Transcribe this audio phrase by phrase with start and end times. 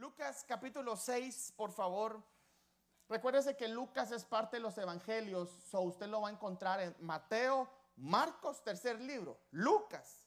[0.00, 2.22] Lucas capítulo 6, por favor.
[3.06, 6.96] Recuérdese que Lucas es parte de los evangelios, so usted lo va a encontrar en
[7.00, 10.26] Mateo, Marcos, tercer libro, Lucas.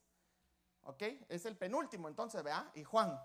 [0.84, 1.02] ¿Ok?
[1.28, 3.20] Es el penúltimo, entonces, vea, y Juan.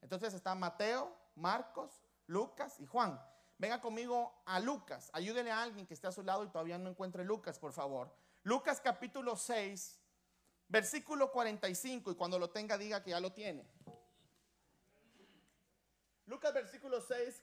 [0.00, 1.92] Entonces está Mateo, Marcos,
[2.26, 3.16] Lucas y Juan.
[3.56, 5.10] Venga conmigo a Lucas.
[5.12, 8.12] Ayúdele a alguien que esté a su lado y todavía no encuentre Lucas, por favor.
[8.42, 10.00] Lucas capítulo 6,
[10.66, 12.10] versículo 45.
[12.10, 13.64] Y cuando lo tenga, diga que ya lo tiene.
[16.26, 17.40] Lucas versículo 6,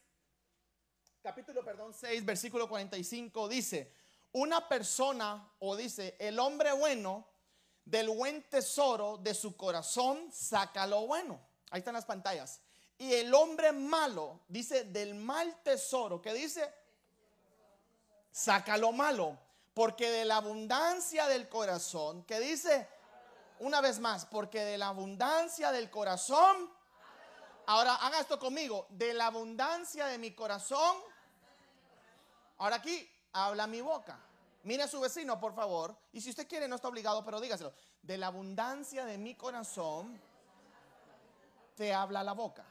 [1.21, 3.93] capítulo, perdón, 6, versículo 45 dice,
[4.33, 7.25] una persona, o dice, el hombre bueno,
[7.85, 11.39] del buen tesoro de su corazón saca lo bueno.
[11.69, 12.59] Ahí están las pantallas.
[12.97, 16.73] Y el hombre malo, dice, del mal tesoro, ¿qué dice?
[18.31, 19.39] Saca lo malo.
[19.73, 22.87] Porque de la abundancia del corazón, ¿qué dice?
[23.59, 26.69] Una vez más, porque de la abundancia del corazón,
[27.67, 30.97] ahora haga esto conmigo, de la abundancia de mi corazón,
[32.57, 34.19] ahora aquí habla mi boca.
[34.63, 35.95] Mire a su vecino, por favor.
[36.13, 37.73] Y si usted quiere, no está obligado, pero dígaselo.
[38.01, 40.19] De la abundancia de mi corazón,
[41.75, 42.65] te habla la boca.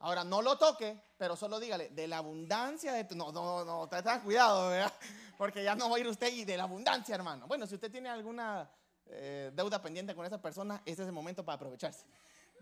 [0.00, 3.14] Ahora, no lo toque, pero solo dígale, de la abundancia de tu...
[3.14, 4.92] No, no, no, ten cuidado, ¿verdad?
[5.38, 7.46] Porque ya no va a ir usted y de la abundancia, hermano.
[7.46, 8.68] Bueno, si usted tiene alguna
[9.06, 12.06] eh, deuda pendiente con esa persona, este es el momento para aprovecharse.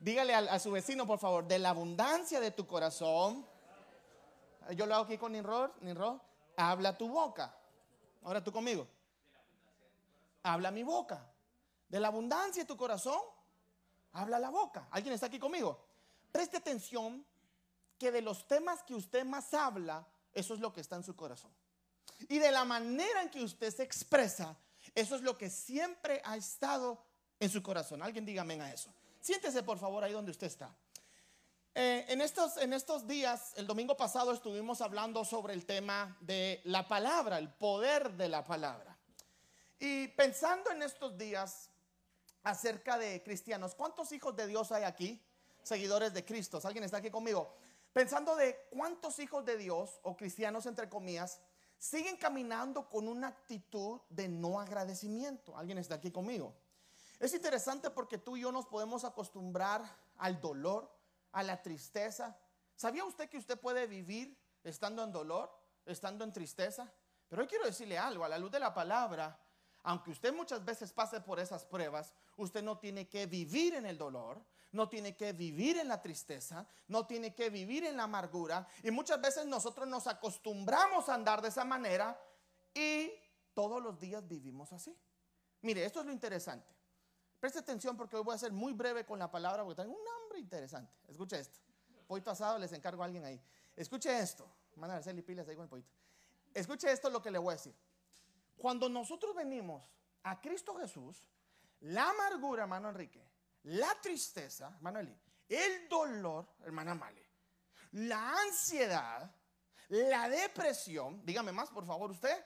[0.00, 3.44] Dígale a, su vecino, por favor, de la abundancia de tu corazón.
[4.74, 6.20] Yo lo hago aquí con Ninro, Ninro,
[6.56, 7.54] habla tu boca.
[8.22, 8.86] Ahora tú conmigo.
[10.42, 11.26] Habla mi boca.
[11.88, 13.20] De la abundancia de tu corazón,
[14.12, 14.86] habla la boca.
[14.90, 15.80] ¿Alguien está aquí conmigo?
[16.30, 17.24] Preste atención
[17.98, 21.16] que de los temas que usted más habla, eso es lo que está en su
[21.16, 21.50] corazón.
[22.28, 24.56] Y de la manera en que usted se expresa,
[24.94, 27.02] eso es lo que siempre ha estado
[27.40, 28.02] en su corazón.
[28.02, 28.92] Alguien dígame a eso.
[29.28, 30.74] Siéntese por favor ahí donde usted está.
[31.74, 36.62] Eh, en, estos, en estos días, el domingo pasado estuvimos hablando sobre el tema de
[36.64, 38.96] la palabra, el poder de la palabra.
[39.78, 41.68] Y pensando en estos días
[42.42, 45.22] acerca de cristianos, ¿cuántos hijos de Dios hay aquí?
[45.62, 46.58] Seguidores de Cristo.
[46.64, 47.54] ¿Alguien está aquí conmigo?
[47.92, 51.38] Pensando de cuántos hijos de Dios o cristianos entre comillas
[51.76, 55.54] siguen caminando con una actitud de no agradecimiento.
[55.54, 56.54] ¿Alguien está aquí conmigo?
[57.18, 59.82] Es interesante porque tú y yo nos podemos acostumbrar
[60.18, 60.90] al dolor,
[61.32, 62.38] a la tristeza.
[62.76, 65.50] ¿Sabía usted que usted puede vivir estando en dolor,
[65.84, 66.92] estando en tristeza?
[67.28, 69.38] Pero hoy quiero decirle algo, a la luz de la palabra,
[69.82, 73.98] aunque usted muchas veces pase por esas pruebas, usted no tiene que vivir en el
[73.98, 78.66] dolor, no tiene que vivir en la tristeza, no tiene que vivir en la amargura.
[78.82, 82.20] Y muchas veces nosotros nos acostumbramos a andar de esa manera
[82.74, 83.10] y
[83.54, 84.96] todos los días vivimos así.
[85.62, 86.77] Mire, esto es lo interesante.
[87.40, 90.08] Preste atención porque hoy voy a ser muy breve con la palabra porque tengo un
[90.08, 90.92] hambre interesante.
[91.06, 91.60] Escuche esto.
[92.06, 93.40] Poito asado, les encargo a alguien ahí.
[93.76, 94.50] Escuche esto.
[94.76, 95.90] Van a hacerle pilas ahí con el poito.
[96.54, 97.74] Escuche esto lo que le voy a decir.
[98.56, 99.82] Cuando nosotros venimos
[100.24, 101.28] a Cristo Jesús,
[101.80, 103.24] la amargura, hermano Enrique,
[103.64, 105.16] la tristeza, hermano Eli,
[105.48, 107.24] el dolor, hermana Male,
[107.92, 109.30] la ansiedad,
[109.88, 112.44] la depresión, dígame más por favor usted,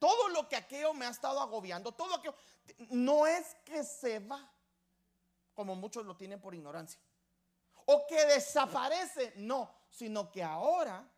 [0.00, 2.34] todo lo que aquello me ha estado agobiando, todo aquello,
[2.88, 4.52] no es que se va,
[5.54, 6.98] como muchos lo tienen por ignorancia,
[7.86, 11.08] o que desaparece, no, sino que ahora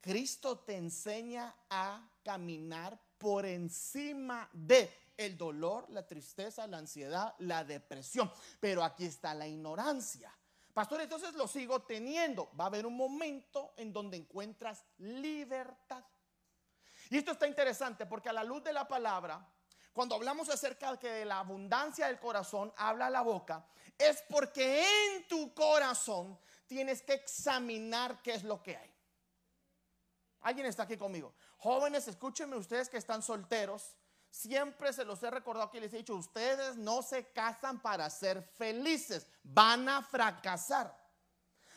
[0.00, 7.64] Cristo te enseña a caminar por encima de el dolor, la tristeza, la ansiedad, la
[7.64, 8.30] depresión.
[8.60, 10.32] Pero aquí está la ignorancia.
[10.74, 12.50] Pastor, entonces lo sigo teniendo.
[12.58, 16.04] Va a haber un momento en donde encuentras libertad.
[17.10, 19.46] Y esto está interesante porque a la luz de la palabra,
[19.92, 24.84] cuando hablamos acerca de que de la abundancia del corazón habla la boca, es porque
[24.84, 28.92] en tu corazón tienes que examinar qué es lo que hay.
[30.40, 31.34] ¿Alguien está aquí conmigo?
[31.58, 33.96] Jóvenes, escúchenme ustedes que están solteros.
[34.30, 38.42] Siempre se los he recordado que les he dicho, ustedes no se casan para ser
[38.58, 41.05] felices, van a fracasar.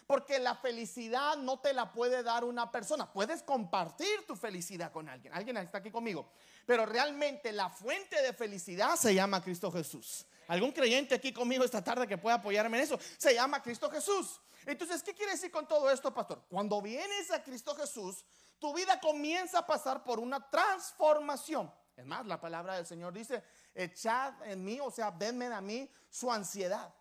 [0.10, 3.14] Porque la felicidad no te la puede dar una persona.
[3.14, 5.32] Puedes compartir tu felicidad con alguien.
[5.36, 6.32] Alguien está aquí conmigo.
[6.66, 10.26] Pero realmente la fuente de felicidad se llama Cristo Jesús.
[10.48, 13.00] ¿Algún creyente aquí conmigo esta tarde que pueda apoyarme en eso?
[13.20, 14.42] Se llama Cristo Jesús.
[14.66, 16.44] Entonces, ¿qué quiere decir con todo esto, pastor?
[16.50, 18.26] Cuando vienes a Cristo Jesús,
[18.58, 21.72] tu vida comienza a pasar por una transformación.
[21.96, 23.44] Es más, la palabra del Señor dice,
[23.76, 26.92] echad en mí, o sea, denme a mí su ansiedad.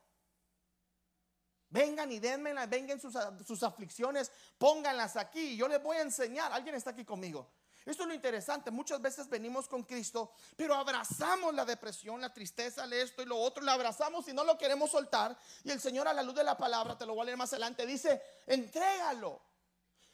[1.70, 3.14] Vengan y denme, vengan sus,
[3.46, 6.52] sus aflicciones, pónganlas aquí yo les voy a enseñar.
[6.52, 7.50] Alguien está aquí conmigo.
[7.84, 8.70] Esto es lo interesante.
[8.70, 13.62] Muchas veces venimos con Cristo, pero abrazamos la depresión, la tristeza, esto y lo otro.
[13.64, 15.38] La abrazamos y no lo queremos soltar.
[15.64, 17.52] Y el Señor, a la luz de la palabra, te lo voy a leer más
[17.52, 19.40] adelante, dice: entrégalo,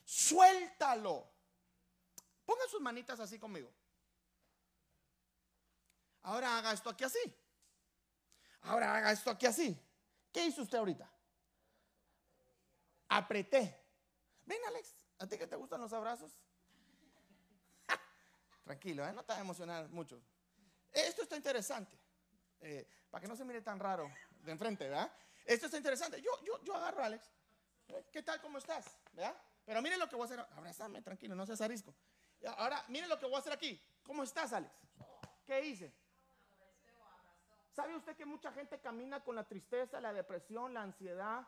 [0.04, 1.28] suéltalo.
[2.44, 3.72] Pongan sus manitas así conmigo.
[6.22, 7.36] Ahora haga esto aquí así.
[8.62, 9.76] Ahora haga esto aquí así.
[10.32, 11.10] ¿Qué hizo usted ahorita?
[13.08, 13.84] Apreté.
[14.46, 16.32] Ven, Alex, ¿a ti que te gustan los abrazos?
[18.64, 19.12] Tranquilo, ¿eh?
[19.12, 20.20] no te vas a emocionar mucho.
[20.92, 21.98] Esto está interesante.
[22.60, 24.10] Eh, para que no se mire tan raro
[24.42, 25.12] de enfrente, ¿verdad?
[25.44, 26.20] Esto está interesante.
[26.22, 27.30] Yo, yo, yo agarro Alex.
[27.88, 28.40] Eh, ¿Qué tal?
[28.40, 28.86] ¿Cómo estás?
[29.12, 29.36] ¿Verdad?
[29.64, 30.40] Pero miren lo que voy a hacer.
[30.56, 31.94] Abrázame, tranquilo, no seas arisco.
[32.56, 33.80] Ahora, miren lo que voy a hacer aquí.
[34.02, 34.74] ¿Cómo estás, Alex?
[35.46, 35.92] ¿Qué hice?
[37.72, 41.46] ¿Sabe usted que mucha gente camina con la tristeza, la depresión, la ansiedad,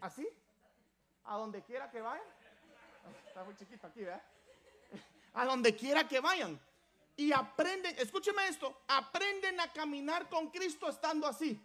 [0.00, 0.28] así?
[1.24, 2.26] A donde quiera que vayan.
[3.26, 4.22] Está muy chiquito aquí, ¿verdad?
[5.34, 6.58] a donde quiera que vayan.
[7.16, 11.60] Y aprenden, escúcheme esto, aprenden a caminar con Cristo estando así.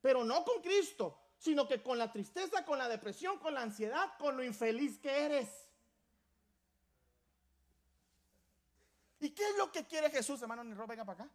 [0.00, 4.16] Pero no con Cristo, sino que con la tristeza, con la depresión, con la ansiedad,
[4.18, 5.48] con lo infeliz que eres.
[9.20, 10.64] ¿Y qué es lo que quiere Jesús, hermano?
[10.64, 11.28] Ni venga para acá.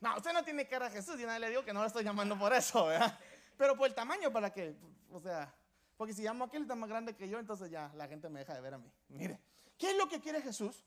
[0.00, 1.20] No, usted no tiene cara a Jesús.
[1.20, 3.18] Y nadie le digo que no lo estoy llamando por eso, ¿verdad?
[3.58, 4.74] Pero por el tamaño, para que,
[5.10, 5.54] o sea,
[5.96, 8.40] porque si llamo a aquel está más grande que yo, entonces ya la gente me
[8.40, 8.90] deja de ver a mí.
[9.08, 9.40] Mire.
[9.78, 10.84] ¿Qué es lo que quiere Jesús?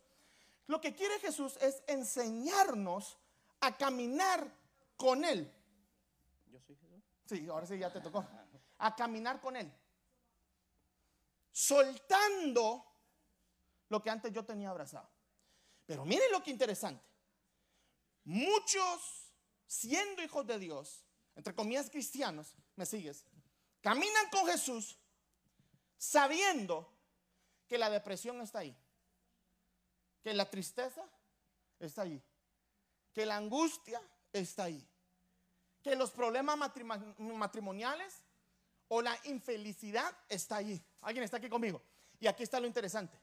[0.68, 3.18] Lo que quiere Jesús es enseñarnos
[3.60, 4.52] a caminar
[4.96, 5.52] con Él.
[6.52, 7.04] ¿Yo soy Jesús?
[7.26, 8.26] Sí, ahora sí ya te tocó.
[8.78, 9.72] A caminar con Él.
[11.52, 12.86] Soltando
[13.90, 15.10] lo que antes yo tenía abrazado.
[15.86, 17.04] Pero miren lo que interesante.
[18.26, 19.34] Muchos,
[19.66, 21.04] siendo hijos de Dios,
[21.36, 23.26] entre comillas cristianos, me sigues,
[23.82, 24.99] caminan con Jesús
[26.00, 26.92] sabiendo
[27.68, 28.75] que la depresión está ahí,
[30.24, 31.06] que la tristeza
[31.78, 32.24] está ahí,
[33.13, 34.01] que la angustia
[34.34, 34.88] está ahí,
[35.84, 36.57] que los problemas
[37.19, 38.24] matrimoniales
[38.88, 40.84] o la infelicidad está ahí.
[41.01, 41.81] ¿Alguien está aquí conmigo?
[42.19, 43.19] Y aquí está lo interesante.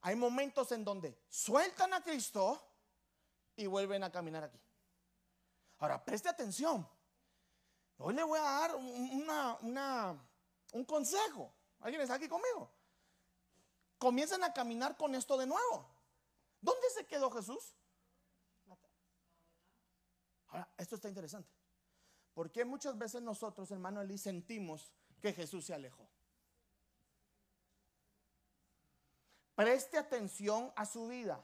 [0.00, 2.62] Hay momentos en donde sueltan a Cristo
[3.56, 4.58] y vuelven a caminar aquí.
[5.78, 6.86] Ahora, preste atención.
[7.98, 11.52] Hoy le voy a dar un consejo.
[11.86, 12.68] ¿Alguien está aquí conmigo?
[13.98, 15.88] comienzan a caminar con esto de nuevo.
[16.60, 17.74] ¿Dónde se quedó Jesús?
[20.48, 21.50] Ahora, esto está interesante.
[22.34, 26.08] Porque muchas veces nosotros, hermano Eli, sentimos que Jesús se alejó?
[29.54, 31.42] Preste atención a su vida.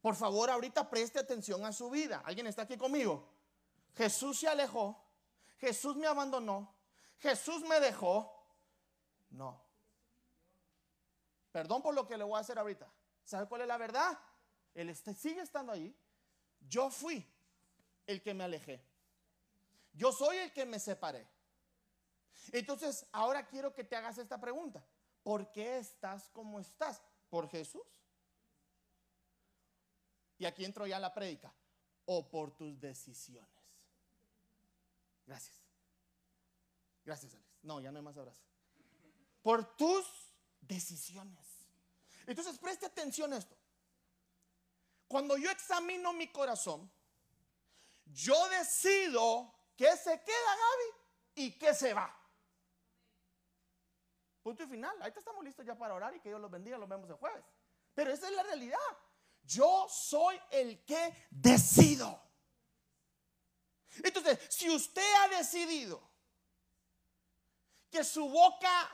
[0.00, 2.22] Por favor, ahorita preste atención a su vida.
[2.24, 3.28] ¿Alguien está aquí conmigo?
[3.94, 5.04] Jesús se alejó.
[5.58, 6.72] Jesús me abandonó.
[7.18, 8.31] Jesús me dejó.
[9.32, 9.60] No.
[11.50, 12.90] Perdón por lo que le voy a hacer ahorita.
[13.24, 14.18] ¿Sabe cuál es la verdad?
[14.74, 15.94] Él sigue estando ahí.
[16.60, 17.26] Yo fui
[18.06, 18.82] el que me alejé.
[19.92, 21.26] Yo soy el que me separé.
[22.52, 24.84] Entonces, ahora quiero que te hagas esta pregunta.
[25.22, 27.02] ¿Por qué estás como estás?
[27.28, 27.82] ¿Por Jesús?
[30.38, 31.52] Y aquí entro ya la prédica.
[32.06, 33.50] O por tus decisiones.
[35.26, 35.62] Gracias.
[37.04, 37.48] Gracias, Alex.
[37.62, 38.51] No, ya no hay más abrazos.
[39.42, 40.06] Por tus
[40.60, 41.44] decisiones.
[42.26, 43.56] Entonces preste atención a esto.
[45.08, 46.90] Cuando yo examino mi corazón,
[48.06, 52.18] yo decido que se queda Gaby y que se va.
[54.42, 55.00] Punto y final.
[55.02, 56.78] Ahí estamos listos ya para orar y que Dios los bendiga.
[56.78, 57.44] Los vemos el jueves.
[57.94, 58.78] Pero esa es la realidad.
[59.42, 62.20] Yo soy el que decido.
[64.02, 66.02] Entonces, si usted ha decidido
[67.90, 68.90] que su boca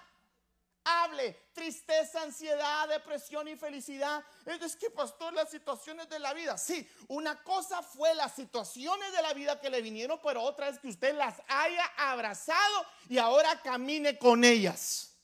[0.88, 6.56] hable tristeza, ansiedad, depresión, y felicidad Es que, pastor, las situaciones de la vida.
[6.56, 10.78] Sí, una cosa fue las situaciones de la vida que le vinieron, pero otra es
[10.78, 15.14] que usted las haya abrazado y ahora camine con ellas.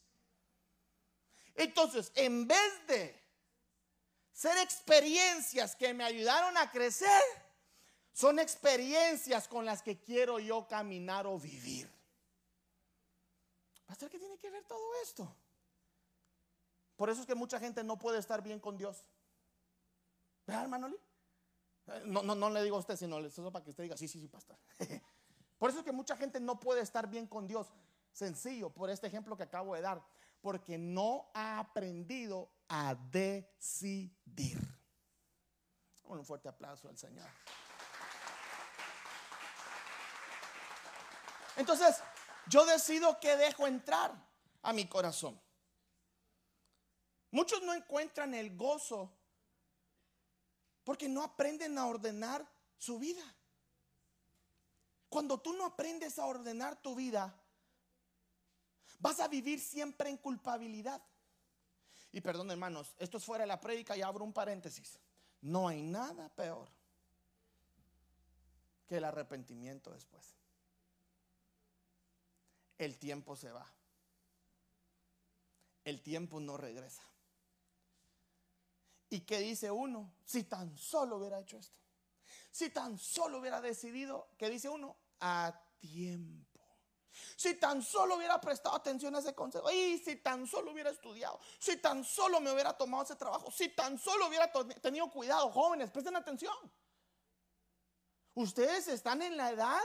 [1.55, 3.23] Entonces, en vez de
[4.33, 7.23] ser experiencias que me ayudaron a crecer,
[8.13, 11.91] son experiencias con las que quiero yo caminar o vivir.
[13.87, 15.37] Pastor, ¿qué tiene que ver todo esto?
[16.97, 19.05] Por eso es que mucha gente no puede estar bien con Dios.
[20.47, 20.89] ¿Verdad, hermano
[21.87, 24.09] eh, No, no, no le digo a usted, sino eso para que usted diga, sí,
[24.09, 24.57] sí, sí, pastor.
[25.59, 27.73] Por eso es que mucha gente no puede estar bien con Dios.
[28.13, 30.05] Sencillo, por este ejemplo que acabo de dar.
[30.41, 34.61] Porque no ha aprendido a decidir.
[36.05, 37.27] Un fuerte aplauso al Señor.
[41.57, 42.03] Entonces,
[42.47, 44.13] yo decido que dejo entrar
[44.63, 45.41] a mi corazón.
[47.35, 49.11] Muchos no encuentran el gozo
[50.85, 52.49] porque no aprenden a ordenar
[52.79, 53.25] su vida.
[55.09, 57.35] Cuando tú no aprendes a ordenar tu vida,
[59.01, 61.03] vas a vivir siempre en culpabilidad.
[62.13, 65.01] Y perdón, hermanos, esto es fuera de la prédica y abro un paréntesis.
[65.41, 66.69] No hay nada peor
[68.87, 70.37] que el arrepentimiento después.
[72.79, 73.67] El tiempo se va.
[75.85, 77.03] El tiempo no regresa.
[79.15, 80.13] ¿Y qué dice uno?
[80.25, 81.79] Si tan solo hubiera hecho esto.
[82.51, 84.97] Si tan solo hubiera decidido, ¿qué dice uno?
[85.21, 86.61] A tiempo.
[87.37, 91.39] Si tan solo hubiera prestado atención a ese consejo, y si tan solo hubiera estudiado,
[91.61, 94.51] si tan solo me hubiera tomado ese trabajo, si tan solo hubiera
[94.83, 96.57] tenido cuidado, jóvenes, presten atención.
[98.35, 99.83] Ustedes están en la edad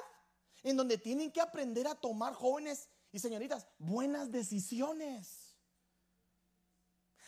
[0.64, 5.49] en donde tienen que aprender a tomar, jóvenes y señoritas, buenas decisiones.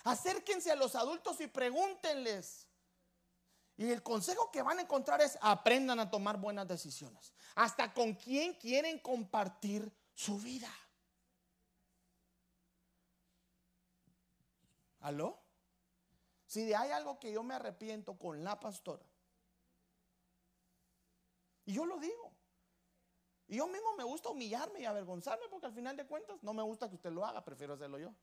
[0.04, 2.68] Acérquense a los adultos y pregúntenles.
[3.78, 7.34] Y el consejo que van a encontrar es aprendan a tomar buenas decisiones.
[7.56, 10.72] Hasta con quién quieren compartir su vida.
[15.00, 15.40] ¿Aló?
[16.46, 19.06] Si de hay algo que yo me arrepiento con la pastora,
[21.66, 22.32] y yo lo digo,
[23.48, 26.64] y yo mismo me gusta humillarme y avergonzarme porque al final de cuentas no me
[26.64, 28.14] gusta que usted lo haga, prefiero hacerlo yo.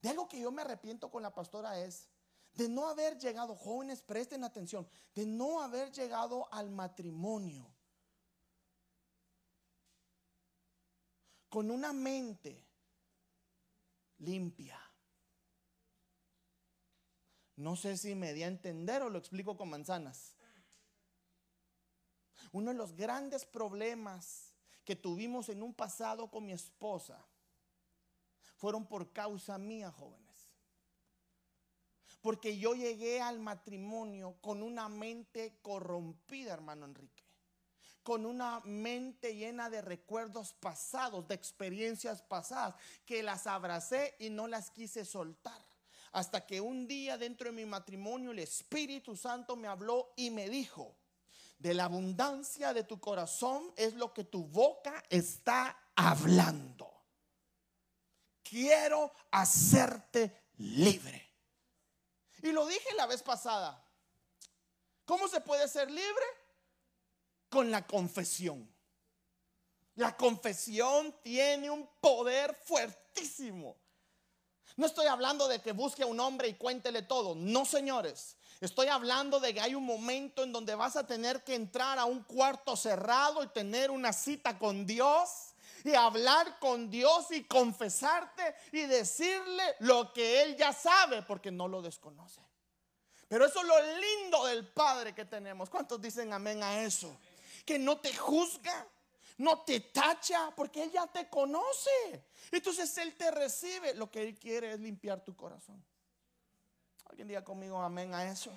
[0.00, 2.08] De algo que yo me arrepiento con la pastora es
[2.54, 7.66] de no haber llegado, jóvenes, presten atención, de no haber llegado al matrimonio
[11.48, 12.66] con una mente
[14.18, 14.78] limpia.
[17.56, 20.36] No sé si me di a entender o lo explico con manzanas.
[22.52, 27.27] Uno de los grandes problemas que tuvimos en un pasado con mi esposa
[28.58, 30.28] fueron por causa mía, jóvenes.
[32.20, 37.22] Porque yo llegué al matrimonio con una mente corrompida, hermano Enrique.
[38.02, 42.74] Con una mente llena de recuerdos pasados, de experiencias pasadas,
[43.06, 45.64] que las abracé y no las quise soltar.
[46.12, 50.48] Hasta que un día dentro de mi matrimonio el Espíritu Santo me habló y me
[50.48, 50.96] dijo,
[51.58, 56.97] de la abundancia de tu corazón es lo que tu boca está hablando.
[58.48, 61.28] Quiero hacerte libre.
[62.42, 63.84] Y lo dije la vez pasada.
[65.04, 66.24] ¿Cómo se puede ser libre?
[67.48, 68.72] Con la confesión.
[69.96, 73.76] La confesión tiene un poder fuertísimo.
[74.76, 77.34] No estoy hablando de que busque a un hombre y cuéntele todo.
[77.34, 78.36] No, señores.
[78.60, 82.04] Estoy hablando de que hay un momento en donde vas a tener que entrar a
[82.04, 85.54] un cuarto cerrado y tener una cita con Dios
[85.84, 91.68] y hablar con Dios y confesarte y decirle lo que Él ya sabe porque no
[91.68, 92.40] lo desconoce.
[93.28, 95.68] Pero eso es lo lindo del Padre que tenemos.
[95.68, 97.14] ¿Cuántos dicen amén a eso?
[97.66, 98.86] Que no te juzga,
[99.36, 102.24] no te tacha, porque Él ya te conoce.
[102.50, 103.94] Entonces Él te recibe.
[103.94, 105.84] Lo que Él quiere es limpiar tu corazón.
[107.04, 108.50] Alguien diga conmigo amén a eso.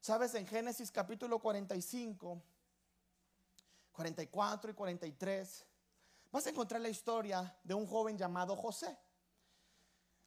[0.00, 2.40] Sabes, en Génesis capítulo 45,
[3.92, 5.64] 44 y 43,
[6.36, 8.94] vas a encontrar la historia de un joven llamado José.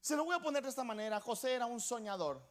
[0.01, 1.22] Se lo voy a poner de esta manera.
[1.22, 2.42] José era un soñador.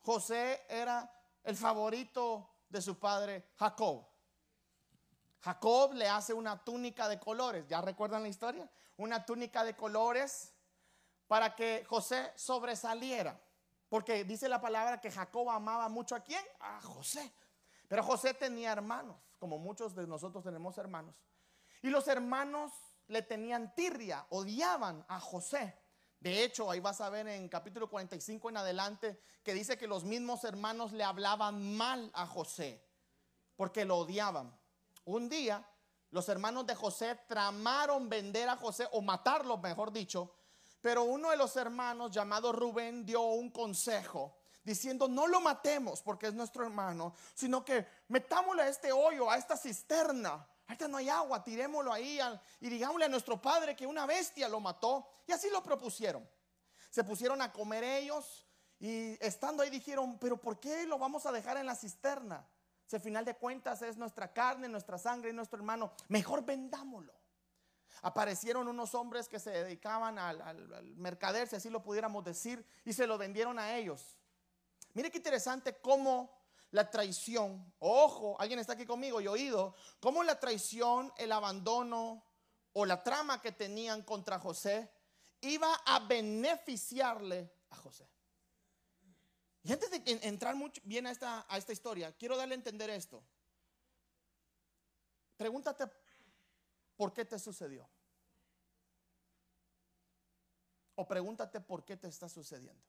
[0.00, 1.10] José era
[1.42, 4.06] el favorito de su padre Jacob.
[5.40, 7.66] Jacob le hace una túnica de colores.
[7.66, 8.70] ¿Ya recuerdan la historia?
[8.98, 10.52] Una túnica de colores
[11.26, 13.40] para que José sobresaliera.
[13.88, 16.44] Porque dice la palabra que Jacob amaba mucho a quién?
[16.60, 17.32] A José.
[17.88, 21.14] Pero José tenía hermanos, como muchos de nosotros tenemos hermanos.
[21.80, 22.72] Y los hermanos
[23.08, 25.78] le tenían tirria, odiaban a José.
[26.20, 30.04] De hecho, ahí vas a ver en capítulo 45 en adelante que dice que los
[30.04, 32.82] mismos hermanos le hablaban mal a José
[33.56, 34.56] porque lo odiaban.
[35.04, 35.66] Un día,
[36.10, 40.34] los hermanos de José tramaron vender a José o matarlo, mejor dicho,
[40.80, 46.26] pero uno de los hermanos llamado Rubén dio un consejo diciendo no lo matemos porque
[46.26, 50.46] es nuestro hermano, sino que metámosle a este hoyo, a esta cisterna.
[50.66, 52.18] Ahorita no hay agua, tirémoslo ahí
[52.60, 55.08] y digámosle a nuestro padre que una bestia lo mató.
[55.26, 56.28] Y así lo propusieron.
[56.90, 58.46] Se pusieron a comer ellos
[58.78, 62.46] y estando ahí dijeron, pero ¿por qué lo vamos a dejar en la cisterna?
[62.86, 67.12] Si al final de cuentas es nuestra carne, nuestra sangre y nuestro hermano, mejor vendámoslo
[68.02, 73.06] aparecieron unos hombres que se dedicaban al, mercader, si así lo pudiéramos decir, y se
[73.06, 74.16] lo vendieron a ellos.
[74.94, 76.30] Mire qué interesante cómo
[76.70, 82.24] la traición, ojo, alguien está aquí conmigo y oído, cómo la traición, el abandono
[82.72, 84.90] o la trama que tenían contra José
[85.40, 88.08] iba a beneficiarle a José.
[89.62, 92.90] Y antes de entrar mucho bien a esta, a esta historia, quiero darle a entender
[92.90, 93.22] esto.
[95.36, 95.90] Pregúntate
[96.96, 97.88] por qué te sucedió.
[100.94, 102.82] O pregúntate por qué te está sucediendo.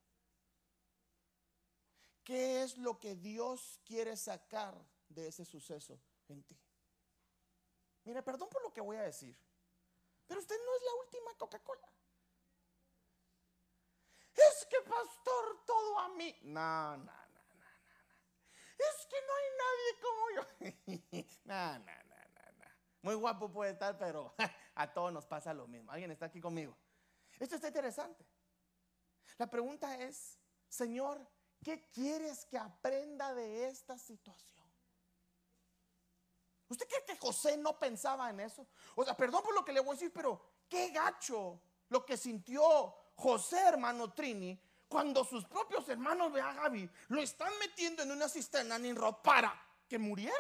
[2.28, 4.76] ¿Qué es lo que Dios quiere sacar
[5.08, 6.60] de ese suceso en ti?
[8.04, 9.34] Mire, perdón por lo que voy a decir,
[10.28, 11.90] pero usted no es la última Coca-Cola.
[14.34, 16.36] Es que, pastor, todo a mí.
[16.42, 17.66] No, no, no, no, no.
[18.78, 20.42] Es que no hay nadie como yo.
[21.46, 22.66] no, no, no, no,
[23.04, 24.36] Muy guapo puede estar, pero
[24.76, 25.94] a todos nos pasa lo mismo.
[25.94, 26.78] ¿Alguien está aquí conmigo?
[27.40, 28.28] Esto está interesante.
[29.38, 31.26] La pregunta es, Señor,
[31.64, 34.66] ¿qué quieres que aprenda de esta situación?
[36.70, 38.68] ¿Usted cree que José no pensaba en eso?
[38.96, 42.18] O sea, perdón por lo que le voy a decir, pero qué gacho lo que
[42.18, 48.30] sintió José, hermano Trini, cuando sus propios hermanos de Gaby lo están metiendo en una
[48.30, 49.54] cisterna Ninro para
[49.88, 50.36] que muriera.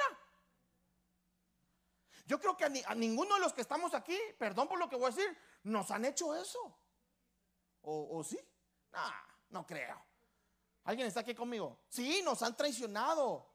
[2.25, 5.05] Yo creo que a, ninguno de los que estamos aquí, perdón por lo que voy
[5.05, 6.77] a decir, nos han hecho eso.
[7.81, 8.37] ¿O, sí?
[9.49, 10.06] no creo.
[10.87, 11.79] ¿Alguien está aquí conmigo?
[11.89, 13.45] Sí, nos han traicionado.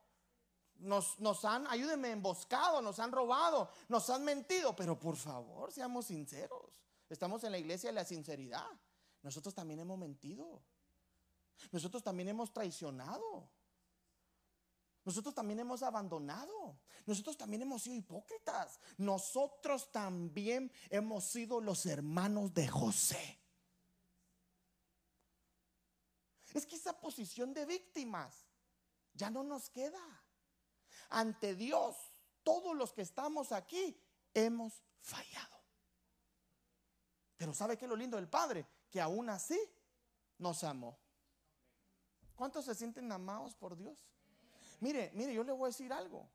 [0.80, 4.76] Nos, han, ayúdenme, emboscado, nos han robado, nos han mentido.
[4.76, 6.60] Pero por favor, seamos sinceros.
[7.08, 8.66] Estamos en la iglesia de la sinceridad.
[9.22, 10.62] Nosotros también hemos mentido.
[11.70, 13.48] Nosotros también hemos traicionado.
[15.02, 16.80] Nosotros también hemos abandonado.
[17.06, 18.78] Nosotros también hemos sido hipócritas.
[18.98, 23.41] Nosotros también hemos sido los hermanos de José.
[26.52, 28.46] Es que esa posición de víctimas
[29.14, 30.00] ya no nos queda.
[31.10, 31.96] Ante Dios,
[32.42, 33.98] todos los que estamos aquí
[34.34, 35.56] hemos fallado.
[37.36, 38.66] Pero ¿sabe qué es lo lindo del Padre?
[38.90, 39.58] Que aún así
[40.38, 40.98] nos amó.
[42.34, 43.98] ¿Cuántos se sienten amados por Dios?
[44.80, 46.28] Mire, mire, yo le voy a decir algo.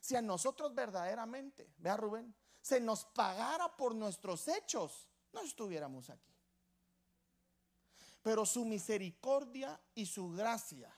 [0.00, 6.35] Si a nosotros verdaderamente, vea Rubén, se nos pagara por nuestros hechos, no estuviéramos aquí.
[8.26, 10.92] Pero su misericordia y su gracia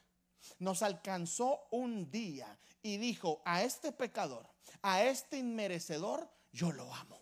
[0.60, 4.48] nos alcanzó un día y dijo, a este pecador,
[4.80, 7.20] a este inmerecedor, yo lo amo.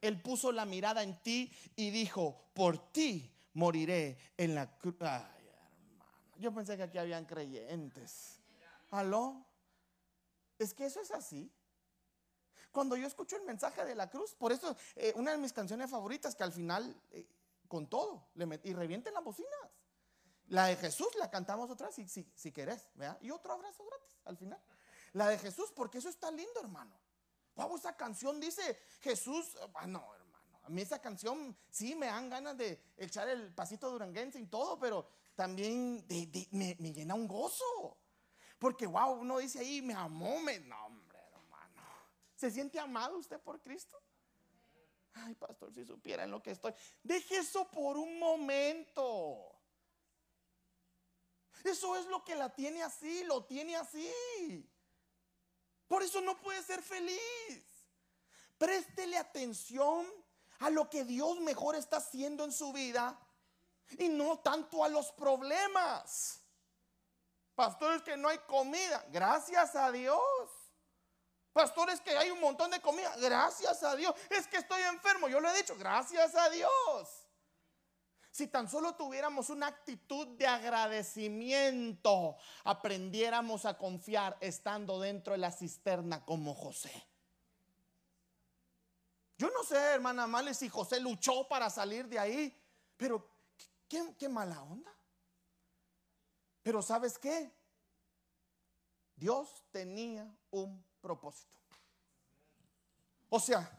[0.00, 4.96] Él puso la mirada en ti y dijo, por ti moriré en la cruz.
[5.02, 6.04] Ay, hermano,
[6.38, 8.40] yo pensé que aquí habían creyentes.
[8.90, 9.46] ¿Aló?
[10.58, 11.48] Es que eso es así.
[12.72, 15.88] Cuando yo escucho el mensaje de la cruz, por eso eh, una de mis canciones
[15.88, 17.24] favoritas que al final eh,
[17.68, 18.28] con todo.
[18.34, 19.50] Le y revienten las bocinas.
[20.48, 22.88] La de Jesús la cantamos otra vez si, si, si querés.
[23.20, 24.60] Y otro abrazo gratis al final.
[25.12, 26.98] La de Jesús, porque eso está lindo, hermano.
[27.54, 29.56] Wow, esa canción dice Jesús.
[29.74, 30.60] Ah, no, hermano.
[30.64, 34.78] A mí esa canción sí me dan ganas de echar el pasito duranguense y todo,
[34.78, 36.04] pero también
[36.50, 37.98] me, me, llena un gozo.
[38.58, 40.58] Porque, wow, uno dice ahí, me amó, me.
[40.60, 41.82] No, hombre, hermano.
[42.34, 44.00] ¿Se siente amado usted por Cristo?
[45.14, 46.74] Ay, pastor, si supiera en lo que estoy.
[47.02, 49.54] Deje eso por un momento.
[51.62, 54.68] Eso es lo que la tiene así, lo tiene así.
[55.88, 57.18] Por eso no puede ser feliz.
[58.58, 60.06] Préstele atención
[60.60, 63.18] a lo que Dios mejor está haciendo en su vida
[63.98, 66.40] y no tanto a los problemas.
[67.54, 70.18] Pastores que no hay comida, gracias a Dios.
[71.54, 73.14] Pastores que hay un montón de comida.
[73.16, 74.12] Gracias a Dios.
[74.28, 75.28] Es que estoy enfermo.
[75.28, 75.76] Yo lo he dicho.
[75.78, 77.28] Gracias a Dios.
[78.32, 85.52] Si tan solo tuviéramos una actitud de agradecimiento, aprendiéramos a confiar estando dentro de la
[85.52, 87.06] cisterna como José.
[89.38, 92.60] Yo no sé, hermana Male, si José luchó para salir de ahí,
[92.96, 93.30] pero
[93.88, 94.92] qué, qué mala onda.
[96.64, 97.54] Pero ¿sabes qué?
[99.14, 101.60] Dios tenía un propósito.
[103.28, 103.70] O sea,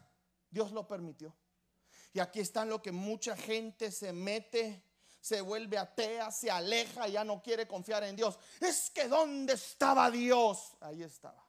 [0.48, 1.34] Dios lo permitió.
[2.12, 4.84] Y aquí está lo que mucha gente se mete,
[5.20, 8.38] se vuelve atea, se aleja, ya no quiere confiar en Dios.
[8.60, 10.76] Es que ¿dónde estaba Dios?
[10.80, 11.44] Ahí estaba.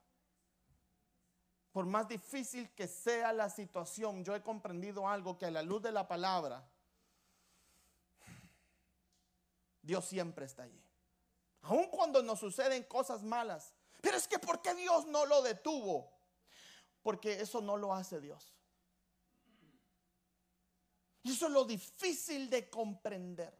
[1.72, 5.84] Por más difícil que sea la situación, yo he comprendido algo que a la luz
[5.84, 6.68] de la palabra,
[9.84, 10.84] Dios siempre está allí.
[11.62, 16.12] Aun cuando nos suceden cosas malas, pero es que ¿por qué Dios no lo detuvo?
[17.02, 18.54] Porque eso no lo hace Dios.
[21.24, 23.54] Y eso es lo difícil de comprender.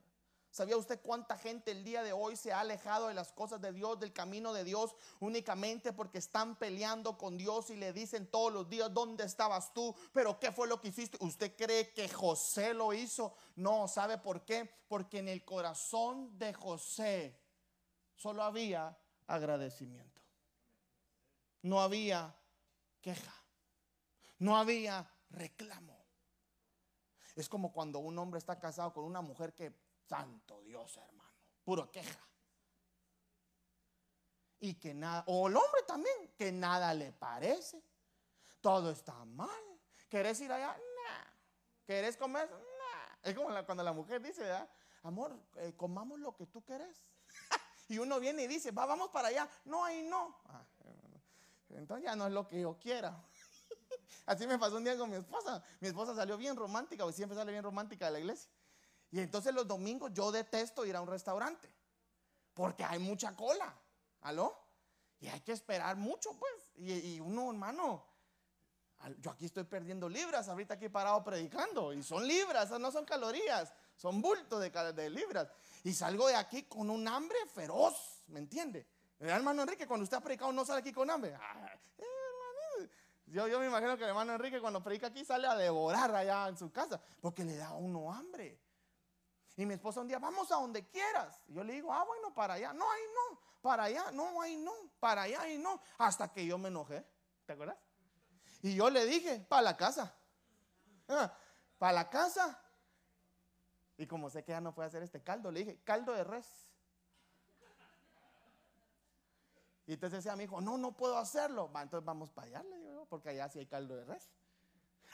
[0.58, 3.72] ¿Sabía usted cuánta gente el día de hoy se ha alejado de las cosas de
[3.72, 8.52] Dios, del camino de Dios, únicamente porque están peleando con Dios y le dicen todos
[8.52, 9.94] los días, ¿dónde estabas tú?
[10.14, 11.18] Pero ¿qué fue lo que hiciste?
[11.22, 13.36] ¿Usted cree que José lo hizo?
[13.56, 14.68] No, ¿sabe por qué?
[14.88, 17.40] Porque en el corazón de José
[18.16, 18.98] solo había
[19.28, 20.17] agradecimiento.
[21.68, 22.34] No había
[23.02, 23.34] queja.
[24.40, 25.98] No había reclamo.
[27.36, 29.74] Es como cuando un hombre está casado con una mujer que
[30.08, 31.30] Santo Dios, hermano.
[31.66, 32.26] Puro queja.
[34.62, 37.84] Y que nada, o el hombre también, que nada le parece.
[38.62, 39.50] Todo está mal.
[40.10, 40.70] ¿Querés ir allá?
[40.70, 41.32] Nah.
[41.86, 42.50] ¿Querés comer?
[42.50, 43.30] Nah.
[43.30, 44.50] Es como cuando la mujer dice.
[45.04, 47.04] Amor, eh, comamos lo que tú querés.
[47.90, 49.50] y uno viene y dice, va, vamos para allá.
[49.66, 50.40] No, ahí no.
[50.46, 50.66] Ah,
[51.70, 53.24] entonces ya no es lo que yo quiera.
[54.26, 55.64] Así me pasó un día con mi esposa.
[55.80, 58.50] Mi esposa salió bien romántica, o siempre sale bien romántica de la iglesia.
[59.12, 61.70] Y entonces los domingos yo detesto ir a un restaurante.
[62.54, 63.74] Porque hay mucha cola.
[64.22, 64.58] ¿Aló?
[65.20, 66.54] Y hay que esperar mucho, pues.
[66.76, 68.06] Y, uno, hermano,
[69.20, 71.94] yo aquí estoy perdiendo libras, ahorita aquí parado predicando.
[71.94, 75.50] Y son libras, no son calorías, son bultos de, de libras.
[75.84, 78.88] Y salgo de aquí con un hambre feroz, ¿me entiende?
[79.20, 81.36] Hermano Enrique, cuando usted ha predicado, no sale aquí con hambre.
[81.40, 82.90] Ah, eh,
[83.28, 86.48] yo, yo me imagino que el hermano Enrique, cuando predica aquí, sale a devorar allá
[86.48, 88.60] en su casa, porque le da a uno hambre.
[89.58, 91.42] Y mi esposa un día, vamos a donde quieras.
[91.48, 92.74] Y yo le digo, ah, bueno, para allá.
[92.74, 93.40] No, ahí no.
[93.60, 94.72] Para allá, no, ahí no.
[95.00, 95.82] Para allá, ahí no.
[95.98, 97.04] Hasta que yo me enojé.
[97.46, 97.78] ¿Te acuerdas?
[98.62, 100.14] Y yo le dije, para la casa.
[101.10, 101.34] Ah,
[101.80, 102.62] para la casa.
[103.98, 106.67] Y como sé que ya no puede hacer este caldo, le dije, caldo de res.
[109.88, 111.72] Y entonces decía mi hijo, no, no puedo hacerlo.
[111.72, 114.30] Va, entonces vamos para allá, digo, porque allá sí hay caldo de res.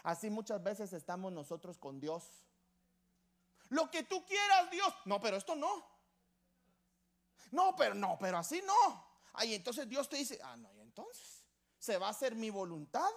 [0.01, 2.43] Así muchas veces estamos nosotros con Dios.
[3.69, 4.93] Lo que tú quieras, Dios.
[5.05, 5.85] No, pero esto no.
[7.51, 9.13] No, pero no, pero así no.
[9.33, 11.45] Ahí entonces Dios te dice, ah, no, y entonces,
[11.77, 13.09] ¿se va a hacer mi voluntad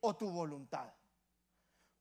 [0.00, 0.92] o tu voluntad?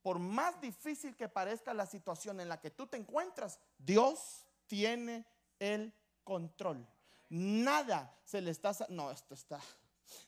[0.02, 5.28] Por más difícil que parezca la situación en la que tú te encuentras, Dios tiene
[5.60, 6.88] el control.
[7.30, 9.60] Nada se le está, no, esto está,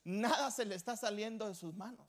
[0.04, 2.08] nada se le está saliendo de sus manos.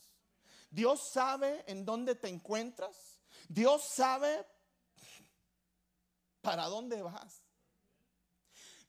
[0.71, 3.19] Dios sabe en dónde te encuentras.
[3.49, 4.47] Dios sabe
[6.43, 7.41] ¿Para dónde vas?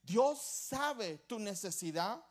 [0.01, 2.21] Dios sabe tu necesidad.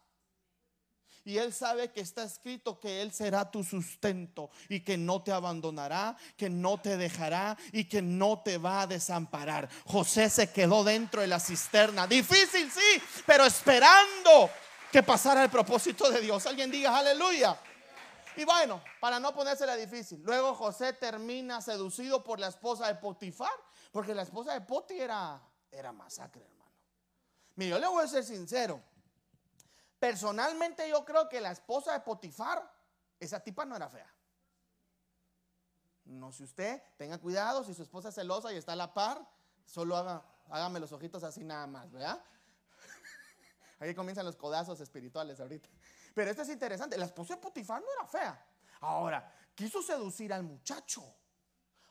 [1.24, 5.32] Y Él sabe que está escrito que Él será tu sustento y que no te
[5.32, 9.68] abandonará, que no te dejará y que no te va a desamparar.
[9.86, 12.06] José se quedó dentro de la cisterna.
[12.06, 14.50] Difícil, sí, pero esperando
[14.90, 16.44] que pasara el propósito de Dios.
[16.46, 17.58] Alguien diga aleluya.
[18.36, 23.50] Y bueno, para no ponérsela difícil, luego José termina seducido por la esposa de Potifar
[23.92, 26.72] porque la esposa de Poti era, era masacre, hermano.
[27.56, 28.82] Mire, yo le voy a ser sincero.
[30.02, 32.68] Personalmente yo creo que la esposa de Potifar,
[33.20, 34.12] esa tipa no era fea.
[36.06, 39.24] No sé usted, tenga cuidado, si su esposa es celosa y está a la par,
[39.64, 39.96] solo
[40.48, 42.20] hágame los ojitos así nada más, ¿verdad?
[43.78, 45.68] Ahí comienzan los codazos espirituales ahorita.
[46.16, 48.46] Pero esto es interesante, la esposa de Potifar no era fea.
[48.80, 51.14] Ahora, quiso seducir al muchacho.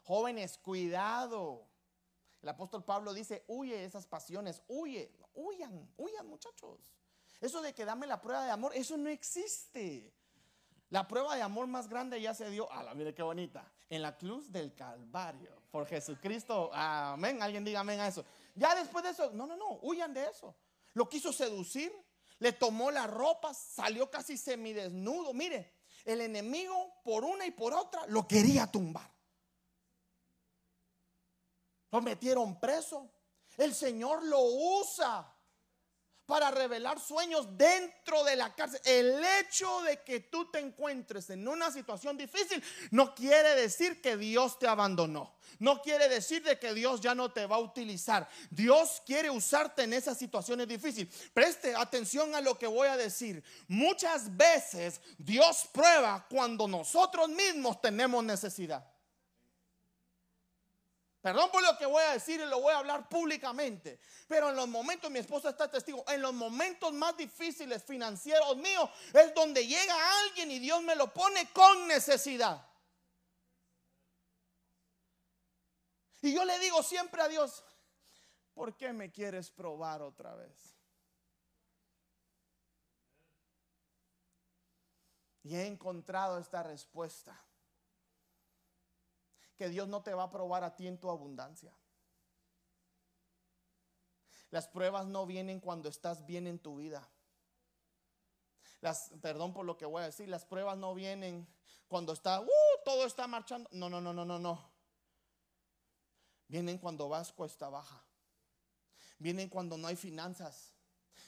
[0.04, 1.66] Jóvenes, cuidado.
[2.42, 6.94] El apóstol Pablo dice, huye esas pasiones, huye, huyan, huyan muchachos.
[7.42, 10.14] Eso de que dame la prueba de amor, eso no existe.
[10.92, 14.16] La prueba de amor más grande ya se dio, la mire qué bonita, en la
[14.16, 16.70] cruz del Calvario, por Jesucristo.
[16.74, 18.24] Amén, alguien diga amén a eso.
[18.54, 20.56] Ya después de eso, no, no, no, huyan de eso.
[20.94, 21.92] Lo quiso seducir,
[22.40, 25.34] le tomó la ropa, salió casi semidesnudo.
[25.34, 25.74] Mire,
[26.06, 29.10] el enemigo por una y por otra lo quería tumbar.
[31.90, 33.10] Lo metieron preso.
[33.58, 35.31] El Señor lo usa
[36.26, 38.80] para revelar sueños dentro de la cárcel.
[38.86, 44.18] El hecho de que tú te encuentres en una situación difícil no quiere decir que
[44.18, 45.36] Dios te abandonó.
[45.60, 48.28] No quiere decir de que Dios ya no te va a utilizar.
[48.50, 51.14] Dios quiere usarte en esas situaciones difíciles.
[51.34, 53.44] Preste atención a lo que voy a decir.
[53.68, 58.91] Muchas veces Dios prueba cuando nosotros mismos tenemos necesidad.
[61.22, 64.00] Perdón por lo que voy a decir y lo voy a hablar públicamente.
[64.28, 68.90] Pero en los momentos, mi esposa está testigo, en los momentos más difíciles financieros míos
[69.14, 72.68] es donde llega alguien y Dios me lo pone con necesidad.
[76.24, 77.64] Y yo le digo siempre a Dios,
[78.54, 80.76] ¿por qué me quieres probar otra vez?
[85.44, 87.40] Y he encontrado esta respuesta
[89.62, 91.72] que Dios no te va a probar a ti en tu abundancia.
[94.50, 97.08] Las pruebas no vienen cuando estás bien en tu vida.
[98.80, 101.48] Las, perdón por lo que voy a decir, las pruebas no vienen
[101.88, 102.50] cuando está, uh,
[102.84, 103.70] todo está marchando.
[103.72, 104.68] No, no, no, no, no, no.
[106.48, 108.04] Vienen cuando vas cuesta baja.
[109.20, 110.74] Vienen cuando no hay finanzas.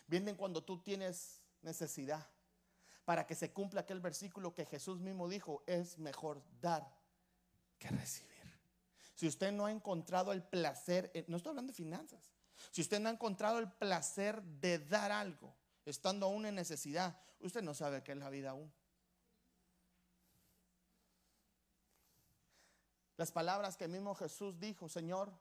[0.07, 2.27] Vienen cuando tú tienes necesidad.
[3.05, 7.02] Para que se cumpla aquel versículo que Jesús mismo dijo, es mejor dar
[7.91, 8.33] recibir.
[9.15, 12.31] Si usted no ha encontrado el placer, no estoy hablando de finanzas,
[12.71, 15.53] si usted no ha encontrado el placer de dar algo,
[15.85, 18.71] estando aún en necesidad, usted no sabe qué es la vida aún.
[23.17, 25.31] Las palabras que mismo Jesús dijo, Señor,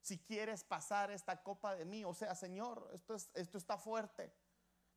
[0.00, 4.32] si quieres pasar esta copa de mí, o sea, Señor, esto, es, esto está fuerte,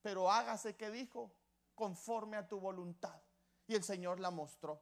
[0.01, 1.35] pero hágase que dijo,
[1.73, 3.21] conforme a tu voluntad.
[3.67, 4.81] Y el Señor la mostró.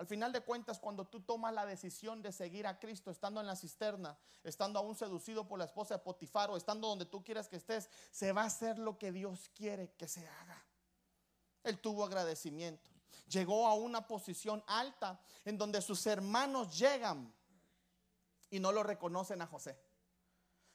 [0.00, 3.46] Al final de cuentas, cuando tú tomas la decisión de seguir a Cristo, estando en
[3.46, 7.48] la cisterna, estando aún seducido por la esposa de Potifar o estando donde tú quieras
[7.48, 10.64] que estés, se va a hacer lo que Dios quiere que se haga.
[11.64, 12.90] Él tuvo agradecimiento.
[13.28, 17.34] Llegó a una posición alta en donde sus hermanos llegan
[18.48, 19.78] y no lo reconocen a José.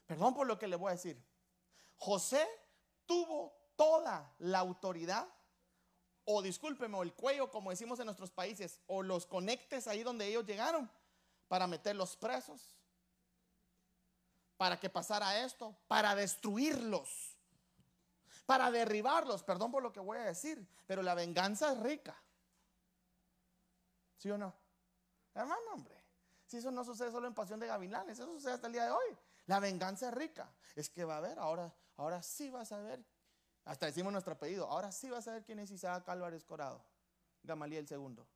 [0.06, 1.20] Perdón por lo que le voy a decir.
[1.96, 2.46] José
[3.06, 5.26] tuvo toda la autoridad
[6.26, 10.26] o discúlpeme, o el cuello, como decimos en nuestros países, o los conectes ahí donde
[10.26, 10.90] ellos llegaron
[11.48, 12.76] para meterlos presos,
[14.56, 17.36] para que pasara esto, para destruirlos,
[18.44, 19.44] para derribarlos.
[19.44, 22.20] Perdón por lo que voy a decir, pero la venganza es rica.
[24.16, 24.52] ¿Sí o no?
[25.32, 25.94] Hermano, hombre,
[26.46, 28.90] si eso no sucede solo en Pasión de Gavilanes, eso sucede hasta el día de
[28.90, 29.16] hoy.
[29.46, 30.50] La venganza es rica.
[30.74, 33.04] Es que va a haber, ahora, ahora sí vas a ver
[33.66, 34.66] hasta decimos nuestro apellido.
[34.66, 36.84] Ahora sí vas a ver quién es Isaac Álvarez Corado.
[37.42, 38.26] Gamaliel segundo.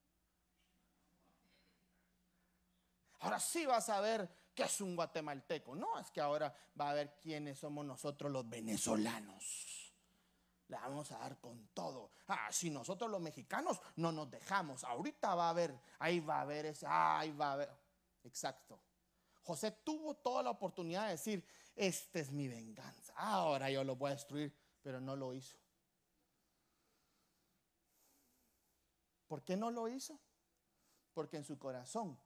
[3.20, 5.76] Ahora sí vas a ver qué es un guatemalteco.
[5.76, 9.94] No, es que ahora va a ver quiénes somos nosotros los venezolanos.
[10.66, 12.10] Le vamos a dar con todo.
[12.26, 14.82] Ah, si nosotros los mexicanos no nos dejamos.
[14.82, 17.70] Ahorita va a haber, ahí va a haber ese, ahí va a haber.
[18.24, 18.80] Exacto.
[19.42, 23.12] José tuvo toda la oportunidad de decir, esta es mi venganza.
[23.16, 25.56] Ahora yo lo voy a destruir pero no lo hizo.
[29.26, 30.18] ¿Por qué no lo hizo?
[31.14, 32.18] Porque en su corazón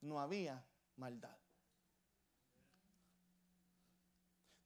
[0.00, 0.64] no había
[0.96, 1.36] maldad.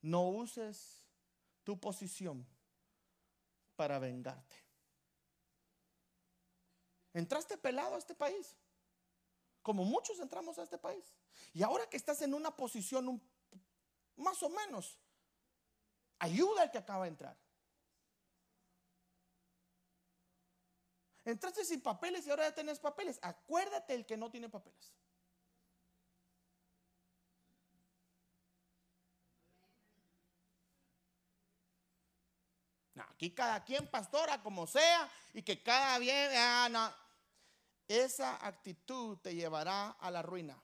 [0.01, 1.03] No uses
[1.63, 2.47] tu posición
[3.75, 4.55] para vengarte.
[7.13, 8.55] Entraste pelado a este país,
[9.61, 11.03] como muchos entramos a este país.
[11.53, 13.21] Y ahora que estás en una posición
[14.15, 14.97] más o menos
[16.19, 17.37] Ayuda al que acaba de entrar.
[21.25, 23.19] Entraste sin papeles y ahora ya tienes papeles.
[23.21, 24.93] Acuérdate el que no tiene papeles.
[33.17, 36.95] aquí cada quien pastora como sea y que cada bien, ah,
[37.87, 40.61] Esa actitud te llevará a la ruina.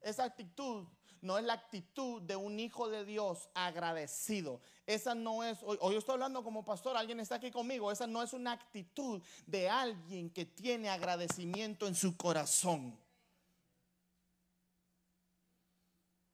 [0.00, 0.86] Esa actitud
[1.26, 4.60] no es la actitud de un hijo de Dios agradecido.
[4.86, 8.32] Esa no es, hoy, estoy hablando como pastor, alguien está aquí conmigo, esa no es
[8.32, 12.96] una actitud de alguien que tiene agradecimiento en su corazón.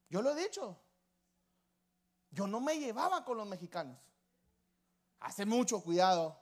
[0.09, 0.77] Yo lo he dicho,
[2.29, 3.97] yo no me llevaba con los mexicanos.
[5.19, 6.39] Hace mucho, cuidado.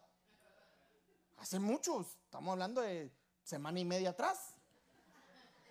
[1.37, 4.50] Hace muchos, estamos hablando de semana y media atrás.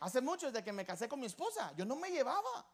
[0.01, 2.67] Hace mucho, desde que me casé con mi esposa, yo no me llevaba.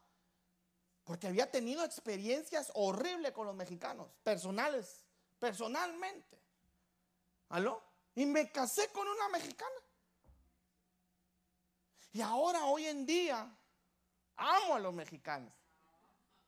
[1.04, 5.04] Porque había tenido experiencias horribles con los mexicanos, personales,
[5.38, 6.40] personalmente.
[7.50, 7.82] ¿Aló?
[8.14, 9.74] Y me casé con una mexicana.
[12.12, 13.54] Y ahora, hoy en día,
[14.36, 15.52] amo a los mexicanos.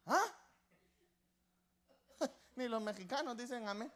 [0.06, 0.24] ¿Ah?
[2.56, 3.92] Ni los mexicanos dicen amén.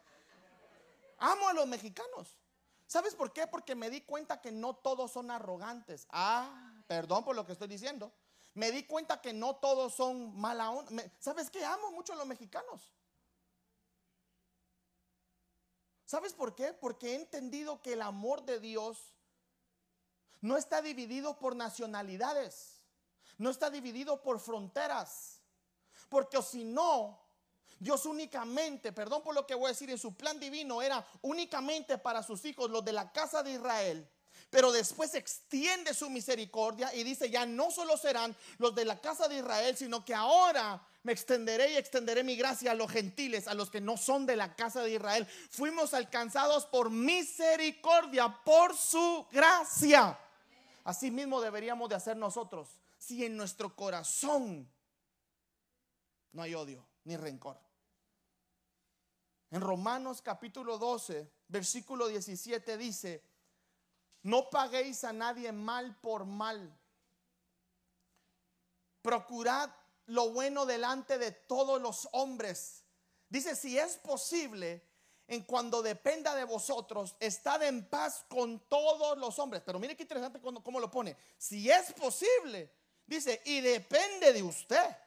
[1.17, 2.37] Amo a los mexicanos.
[2.85, 3.47] ¿Sabes por qué?
[3.47, 6.05] Porque me di cuenta que no todos son arrogantes.
[6.11, 8.11] Ah, Perdón por lo que estoy diciendo.
[8.53, 11.03] Me di cuenta que no todos son mala onda.
[11.19, 11.63] ¿Sabes qué?
[11.65, 12.91] Amo mucho a los mexicanos.
[16.05, 16.73] ¿Sabes por qué?
[16.73, 19.15] Porque he entendido que el amor de Dios
[20.41, 22.83] no está dividido por nacionalidades,
[23.37, 25.41] no está dividido por fronteras.
[26.09, 27.19] Porque si no,
[27.79, 31.97] Dios únicamente, perdón por lo que voy a decir, en su plan divino era únicamente
[31.97, 34.07] para sus hijos, los de la casa de Israel,
[34.53, 39.27] pero después extiende su misericordia y dice, ya no solo serán los de la casa
[39.27, 43.55] de Israel, sino que ahora me extenderé y extenderé mi gracia a los gentiles, a
[43.55, 45.27] los que no son de la casa de Israel.
[45.49, 50.19] Fuimos alcanzados por misericordia, por su gracia.
[50.83, 52.69] Así mismo deberíamos de hacer nosotros.
[52.99, 54.71] Si en nuestro corazón
[56.31, 57.59] no hay odio ni rencor.
[59.49, 63.32] En Romanos capítulo 12, versículo 17 dice,
[64.23, 66.75] no paguéis a nadie mal por mal.
[69.01, 69.69] Procurad
[70.05, 72.83] lo bueno delante de todos los hombres.
[73.29, 74.87] Dice, si es posible,
[75.27, 79.61] en cuando dependa de vosotros, estad en paz con todos los hombres.
[79.65, 81.17] Pero mire qué interesante cómo lo pone.
[81.37, 82.71] Si es posible,
[83.05, 84.97] dice, y depende de usted.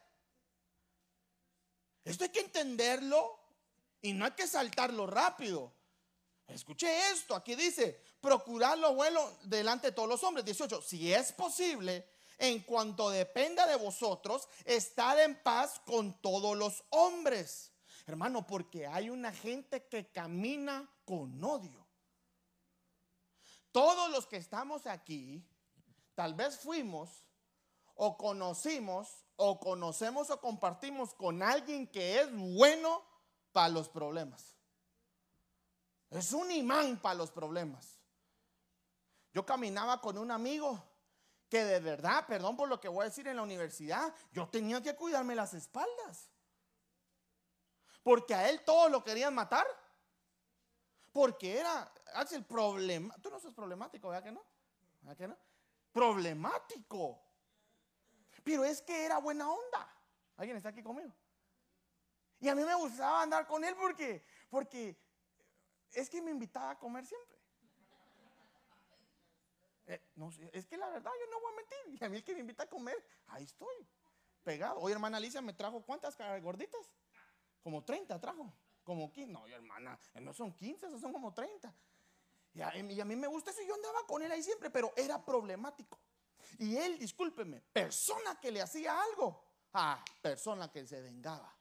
[2.03, 3.39] Esto hay que entenderlo
[4.01, 5.73] y no hay que saltarlo rápido.
[6.47, 10.45] Escuche esto, aquí dice, procurar lo bueno delante de todos los hombres.
[10.45, 12.07] 18, si es posible,
[12.37, 17.73] en cuanto dependa de vosotros, estar en paz con todos los hombres.
[18.05, 21.85] Hermano, porque hay una gente que camina con odio.
[23.73, 25.45] Todos los que estamos aquí,
[26.15, 27.25] tal vez fuimos
[27.95, 33.03] o conocimos o conocemos o compartimos con alguien que es bueno
[33.51, 34.56] para los problemas.
[36.09, 37.99] Es un imán para los problemas.
[39.33, 40.83] Yo caminaba con un amigo
[41.49, 44.81] que de verdad, perdón por lo que voy a decir en la universidad, yo tenía
[44.81, 46.29] que cuidarme las espaldas.
[48.03, 49.65] Porque a él todos lo querían matar.
[51.11, 51.91] Porque era,
[52.31, 53.15] el problema.
[53.21, 54.45] Tú no sos problemático, ¿verdad que no?
[55.01, 55.37] ¿Verdad que no?
[55.91, 57.21] Problemático.
[58.43, 59.93] Pero es que era buena onda.
[60.37, 61.11] ¿Alguien está aquí conmigo?
[62.39, 64.95] Y a mí me gustaba andar con él porque, porque
[65.93, 67.37] es que me invitaba a comer siempre.
[69.87, 72.01] Eh, no, es que la verdad yo no voy a mentir.
[72.01, 72.95] Y a mí el que me invita a comer,
[73.27, 73.87] ahí estoy,
[74.43, 74.79] pegado.
[74.79, 76.91] Hoy hermana Alicia me trajo cuántas gorditas.
[77.63, 78.53] Como 30 trajo.
[78.83, 79.31] Como 15.
[79.31, 81.73] No, hermana, no son 15, esos son como 30.
[82.53, 83.61] Y a, y mí me gusta eso.
[83.61, 85.99] Yo andaba con él ahí siempre, pero era problemático.
[86.59, 89.43] Y él, discúlpeme, persona que le hacía algo.
[89.73, 91.53] Ah, persona que se vengaba.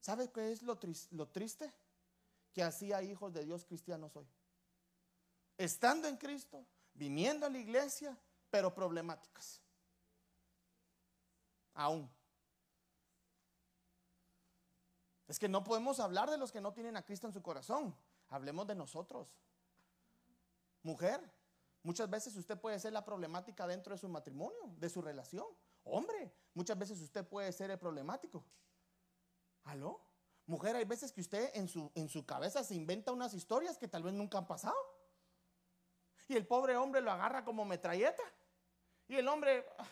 [0.00, 0.78] ¿Sabe qué es lo,
[1.12, 1.72] lo triste?
[2.54, 4.26] Que hacía hijos de Dios cristianos hoy.
[5.58, 6.64] Estando en Cristo,
[6.94, 8.16] viniendo a la iglesia,
[8.48, 9.60] pero problemáticas.
[11.74, 12.10] Aún.
[15.26, 17.94] Es que no podemos hablar de los que no tienen a Cristo en su corazón.
[18.28, 19.36] Hablemos de nosotros.
[20.82, 21.20] Mujer,
[21.82, 25.46] muchas veces usted puede ser la problemática dentro de su matrimonio, de su relación.
[25.82, 28.44] Hombre, muchas veces usted puede ser el problemático.
[29.64, 30.00] ¿Aló?
[30.46, 33.88] Mujer, hay veces que usted en su, en su cabeza se inventa unas historias que
[33.88, 34.76] tal vez nunca han pasado.
[36.28, 38.22] Y el pobre hombre lo agarra como metralleta.
[39.08, 39.86] Y el hombre, ah,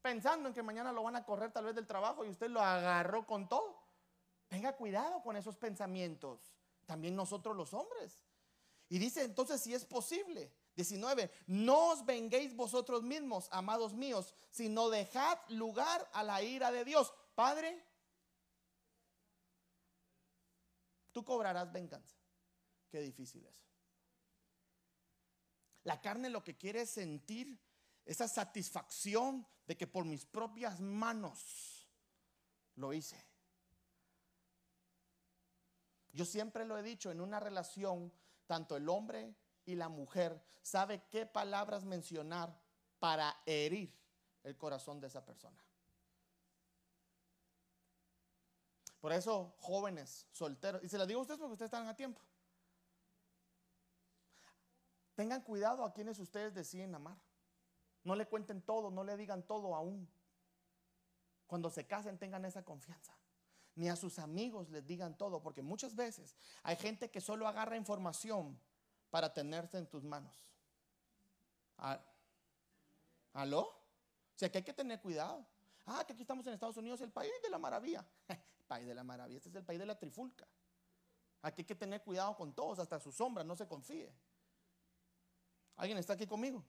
[0.00, 2.60] pensando en que mañana lo van a correr tal vez del trabajo y usted lo
[2.60, 3.82] agarró con todo.
[4.48, 6.54] Tenga cuidado con esos pensamientos.
[6.86, 8.24] También nosotros los hombres.
[8.88, 10.52] Y dice entonces si es posible.
[10.76, 11.30] 19.
[11.46, 17.12] No os venguéis vosotros mismos, amados míos, sino dejad lugar a la ira de Dios.
[17.34, 17.84] Padre,
[21.12, 22.16] tú cobrarás venganza.
[22.90, 23.54] Qué difícil es.
[25.84, 27.58] La carne lo que quiere es sentir
[28.04, 31.88] esa satisfacción de que por mis propias manos
[32.76, 33.24] lo hice.
[36.12, 38.12] Yo siempre lo he dicho, en una relación,
[38.46, 42.60] tanto el hombre y la mujer sabe qué palabras mencionar
[42.98, 43.96] para herir
[44.42, 45.58] el corazón de esa persona.
[49.02, 52.22] Por eso, jóvenes, solteros, y se lo digo a ustedes porque ustedes están a tiempo.
[55.14, 57.18] Tengan cuidado a quienes ustedes deciden amar.
[58.04, 60.08] No le cuenten todo, no le digan todo aún.
[61.46, 63.14] Cuando se casen tengan esa confianza
[63.74, 67.76] ni a sus amigos les digan todo, porque muchas veces hay gente que solo agarra
[67.76, 68.58] información
[69.10, 70.44] para tenerse en tus manos.
[71.78, 72.00] Ah,
[73.32, 73.62] ¿Aló?
[73.62, 75.44] O sea que hay que tener cuidado.
[75.86, 78.06] Ah, que aquí estamos en Estados Unidos, el país de la maravilla.
[78.72, 80.48] País de la maravilla, este es el país de la trifulca.
[81.42, 84.10] Aquí hay que tener cuidado con todos, hasta su sombra, no se confíe.
[85.76, 86.64] ¿Alguien está aquí conmigo?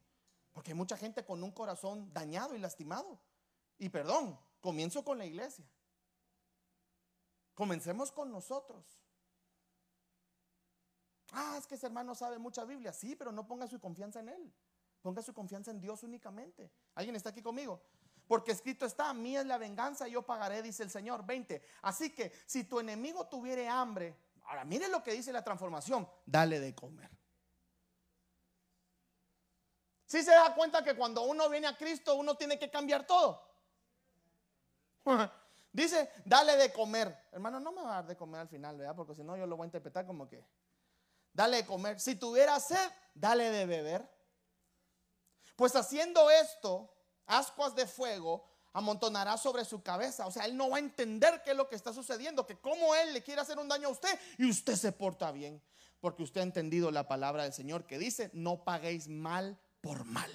[0.52, 3.20] Porque hay mucha gente con un corazón dañado y lastimado.
[3.78, 5.66] Y perdón, comienzo con la iglesia.
[7.54, 8.84] Comencemos con nosotros.
[11.32, 12.92] Ah, es que ese hermano sabe mucha Biblia.
[12.92, 14.54] Sí, pero no ponga su confianza en él.
[15.02, 16.70] Ponga su confianza en Dios únicamente.
[16.96, 17.82] ¿Alguien está aquí conmigo?
[18.28, 21.26] Porque escrito está, a mí es la venganza, yo pagaré, dice el Señor.
[21.26, 21.62] 20.
[21.82, 26.60] Así que si tu enemigo tuviere hambre, ahora mire lo que dice la transformación, dale
[26.60, 27.10] de comer.
[30.06, 33.06] Si ¿Sí se da cuenta que cuando uno viene a Cristo, uno tiene que cambiar
[33.06, 33.54] todo.
[35.72, 37.28] Dice, dale de comer.
[37.32, 38.96] Hermano, no me va a dar de comer al final, ¿verdad?
[38.96, 40.46] Porque si no, yo lo voy a interpretar como que,
[41.34, 42.00] dale de comer.
[42.00, 44.08] Si tuviera sed, dale de beber.
[45.56, 46.94] Pues haciendo esto,
[47.26, 50.26] ascuas de fuego, amontonará sobre su cabeza.
[50.26, 52.94] O sea, él no va a entender qué es lo que está sucediendo, que como
[52.96, 55.62] él le quiere hacer un daño a usted y usted se porta bien,
[56.02, 60.32] porque usted ha entendido la palabra del Señor que dice, no paguéis mal por mal.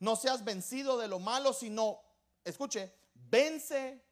[0.00, 2.00] No seas vencido de lo malo, sino,
[2.44, 4.04] escuche, vence.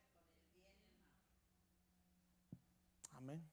[3.13, 3.49] Amén.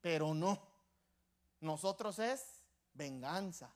[0.00, 0.60] Pero no,
[1.60, 2.60] nosotros es
[2.92, 3.74] venganza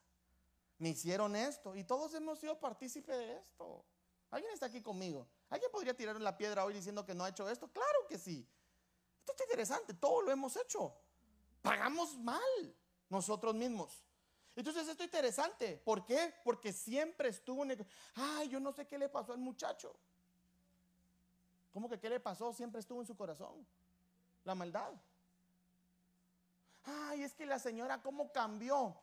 [0.78, 3.84] me hicieron esto y todos hemos sido partícipes de esto.
[4.30, 5.26] ¿Alguien está aquí conmigo?
[5.50, 7.68] ¿Alguien podría tirar la piedra hoy diciendo que no ha hecho esto?
[7.68, 8.46] Claro que sí.
[9.20, 10.94] Esto es interesante, todo lo hemos hecho.
[11.62, 12.76] Pagamos mal
[13.08, 14.04] nosotros mismos.
[14.54, 15.76] Entonces esto es interesante.
[15.78, 16.34] ¿Por qué?
[16.44, 17.86] Porque siempre estuvo en el...
[18.14, 19.94] Ay, yo no sé qué le pasó al muchacho.
[21.72, 22.52] ¿Cómo que qué le pasó?
[22.52, 23.66] Siempre estuvo en su corazón.
[24.44, 24.92] La maldad.
[26.84, 28.98] Ay, es que la señora cómo cambió.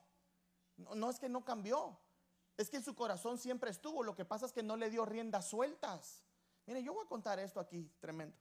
[0.78, 1.98] No, es que no cambió.
[2.58, 4.04] Es que en su corazón siempre estuvo.
[4.04, 6.24] Lo que pasa es que no le dio riendas sueltas.
[6.66, 8.36] Mire, yo voy a contar esto aquí, tremendo.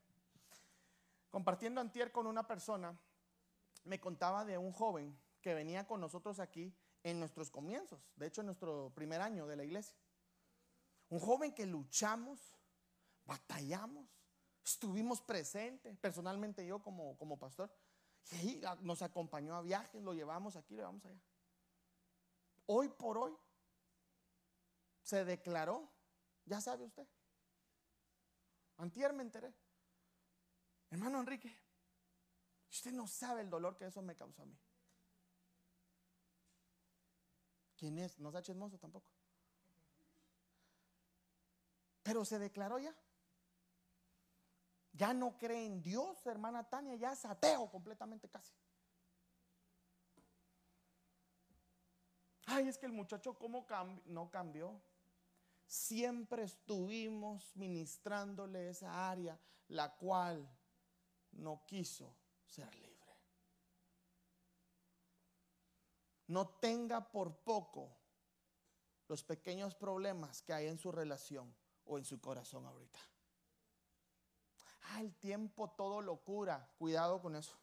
[1.29, 2.97] Compartiendo antier con una persona,
[3.83, 6.73] me contaba de un joven que venía con nosotros aquí
[7.03, 9.95] en nuestros comienzos, de hecho en nuestro primer año de la iglesia.
[11.09, 12.39] Un joven que luchamos,
[13.25, 14.07] batallamos,
[14.63, 17.71] estuvimos presentes, personalmente yo como, como pastor,
[18.41, 21.21] y nos acompañó a viajes, lo llevamos aquí, lo llevamos allá
[22.67, 23.37] hoy por hoy
[25.01, 25.91] se declaró,
[26.45, 27.07] ya sabe usted.
[28.77, 29.53] Antier me enteré.
[30.89, 31.55] Hermano Enrique,
[32.69, 34.57] usted no sabe el dolor que eso me causó a mí.
[37.77, 38.19] ¿Quién es?
[38.19, 39.09] No es chismoso tampoco.
[42.03, 42.95] Pero se declaró ya.
[44.93, 48.53] Ya no cree en Dios, hermana Tania, ya es ateo completamente casi.
[52.45, 53.65] Ay, es que el muchacho, ¿cómo
[54.05, 54.79] no cambió?
[55.65, 59.39] Siempre estuvimos ministrándole esa área,
[59.69, 60.47] la cual
[61.31, 62.15] no quiso
[62.45, 62.95] ser libre.
[66.27, 67.89] No tenga por poco
[69.07, 71.53] los pequeños problemas que hay en su relación
[71.85, 72.99] o en su corazón ahorita.
[74.89, 76.69] Ah, el tiempo todo lo cura.
[76.77, 77.57] Cuidado con eso.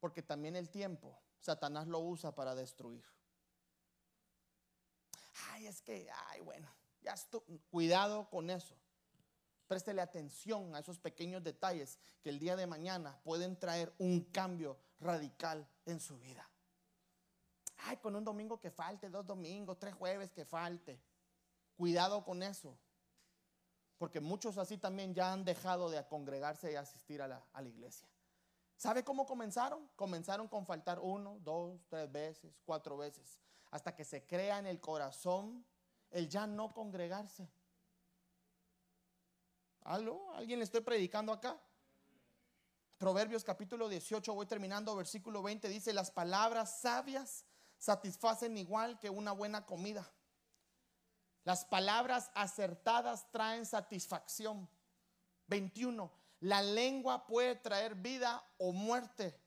[0.00, 3.04] Porque también el tiempo Satanás lo usa para destruir.
[5.50, 6.72] Ay, es que, ay, bueno,
[7.02, 7.14] ya
[7.70, 8.74] cuidado con eso.
[9.66, 14.78] Préstele atención a esos pequeños detalles que el día de mañana pueden traer un cambio
[15.00, 16.48] radical en su vida.
[17.76, 20.98] Ay, con un domingo que falte, dos domingos, tres jueves que falte.
[21.76, 22.78] Cuidado con eso.
[23.98, 28.08] Porque muchos así también ya han dejado de congregarse y asistir a la iglesia.
[28.76, 29.88] ¿Sabe cómo comenzaron?
[29.96, 33.38] Comenzaron con faltar uno, dos, tres veces, cuatro veces,
[33.70, 35.64] hasta que se crea en el corazón
[36.10, 37.48] el ya no congregarse.
[39.82, 40.32] ¿Aló?
[40.34, 41.60] ¿Alguien le estoy predicando acá?
[42.98, 47.44] Proverbios capítulo 18, voy terminando, versículo 20, dice, las palabras sabias
[47.78, 50.10] satisfacen igual que una buena comida.
[51.44, 54.68] Las palabras acertadas traen satisfacción.
[55.48, 56.10] 21.
[56.44, 59.40] La lengua puede traer vida o muerte.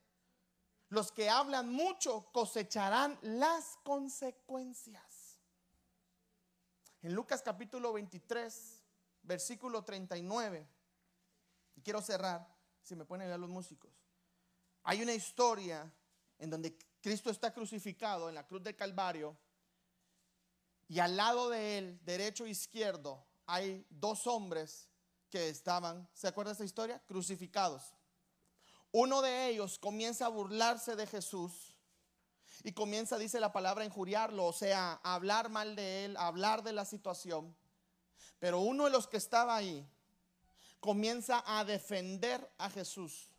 [0.90, 5.40] Los que hablan mucho cosecharán las consecuencias.
[7.04, 8.84] En Lucas capítulo 23,
[9.22, 10.68] versículo 39,
[11.76, 13.92] y quiero cerrar, si me ponen a ver los músicos,
[14.82, 15.94] hay una historia
[16.40, 19.38] en donde Cristo está crucificado en la cruz del Calvario
[20.88, 24.90] y al lado de él, derecho e izquierdo, hay dos hombres
[25.30, 27.02] que estaban, ¿se acuerda esa historia?
[27.08, 27.94] Crucificados.
[28.92, 31.76] Uno de ellos comienza a burlarse de Jesús
[32.64, 36.28] y comienza, dice la palabra, a injuriarlo, o sea, a hablar mal de él, a
[36.28, 37.56] hablar de la situación.
[38.40, 39.86] Pero uno de los que estaba ahí
[40.80, 43.30] comienza a defender a Jesús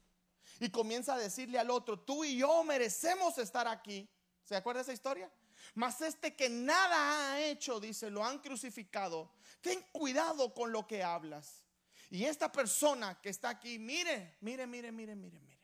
[0.60, 4.08] y comienza a decirle al otro, tú y yo merecemos estar aquí.
[4.44, 5.30] ¿Se acuerda esa historia?
[5.74, 9.32] Mas este que nada ha hecho, dice, lo han crucificado.
[9.60, 11.64] Ten cuidado con lo que hablas.
[12.10, 15.58] Y esta persona que está aquí, mire, mire, mire, mire, mire, mire.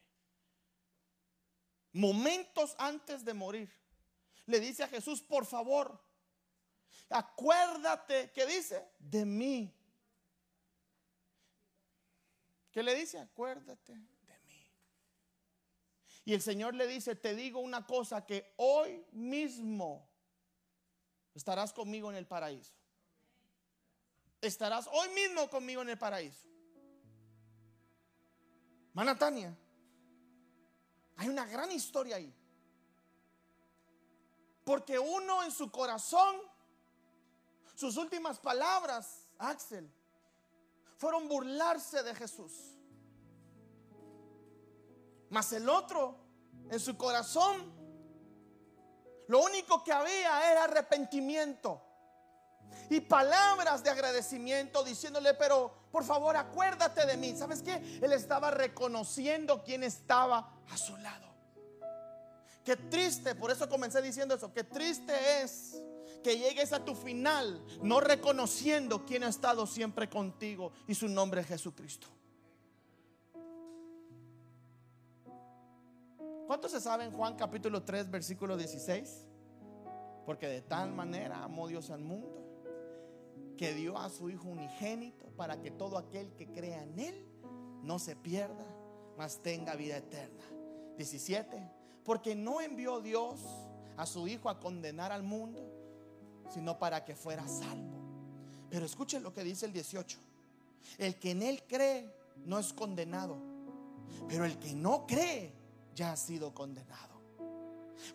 [1.93, 3.71] Momentos antes de morir,
[4.47, 5.99] le dice a Jesús, por favor,
[7.09, 8.87] acuérdate, ¿qué dice?
[8.99, 9.73] De mí.
[12.73, 13.19] ¿Qué le dice?
[13.19, 14.69] Acuérdate de mí.
[16.27, 20.11] Y el Señor le dice, te digo una cosa, que hoy mismo
[21.33, 22.84] estarás conmigo en el paraíso
[24.47, 26.49] estarás hoy mismo conmigo en el paraíso.
[28.93, 29.57] Manatania,
[31.17, 32.33] hay una gran historia ahí.
[34.65, 36.37] Porque uno en su corazón
[37.75, 39.91] Sus últimas palabras, Axel,
[40.97, 42.53] fueron burlarse de Jesús.
[45.29, 46.17] Mas el otro,
[46.71, 47.73] en su corazón,
[49.27, 51.84] lo único que había era arrepentimiento
[52.91, 57.35] y palabras de agradecimiento diciéndole, pero por favor acuérdate de mí.
[57.37, 57.75] ¿Sabes qué?
[58.03, 61.27] Él estaba reconociendo quién estaba a su lado.
[62.65, 65.83] Qué triste, por eso comencé diciendo eso, qué triste es
[66.23, 71.43] que llegues a tu final no reconociendo quién ha estado siempre contigo y su nombre
[71.43, 72.09] es Jesucristo.
[76.47, 79.27] ¿Cuántos se saben Juan capítulo 3 versículo 16?
[80.25, 82.44] Porque de tal manera amó Dios al mundo
[83.57, 87.27] que dio a su Hijo unigénito para que todo aquel que crea en Él
[87.83, 88.67] no se pierda,
[89.17, 90.45] mas tenga vida eterna.
[90.97, 91.71] 17.
[92.05, 93.41] Porque no envió Dios
[93.97, 95.61] a su Hijo a condenar al mundo,
[96.51, 97.95] sino para que fuera salvo.
[98.71, 100.19] Pero escuchen lo que dice el 18.
[100.99, 102.13] El que en Él cree
[102.45, 103.37] no es condenado,
[104.29, 105.53] pero el que no cree
[105.95, 107.15] ya ha sido condenado.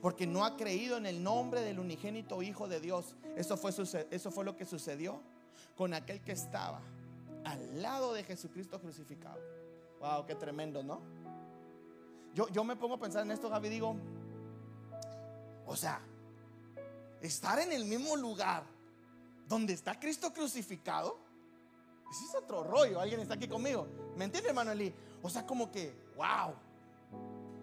[0.01, 3.15] Porque no ha creído en el nombre del unigénito Hijo de Dios.
[3.35, 3.71] Eso fue,
[4.11, 5.21] eso fue lo que sucedió
[5.79, 6.81] con aquel que estaba
[7.45, 9.39] al lado de Jesucristo crucificado.
[10.01, 10.99] Wow, qué tremendo, ¿no?
[12.33, 13.95] Yo, yo me pongo a pensar en esto, Gaby, digo,
[15.65, 16.01] o sea,
[17.21, 18.63] estar en el mismo lugar
[19.47, 21.17] donde está Cristo crucificado,
[22.11, 22.99] ese es otro rollo.
[22.99, 23.87] Alguien está aquí conmigo.
[24.17, 24.93] ¿Me entiende, hermano Eli?
[25.23, 26.55] O sea, como que, wow,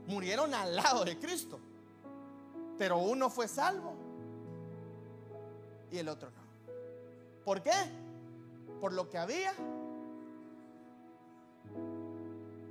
[0.07, 1.61] murieron al lado de Cristo.
[2.79, 3.95] Pero uno fue salvo
[5.91, 6.47] y el otro no.
[7.45, 8.06] ¿Por qué?
[8.81, 9.53] Por lo que había.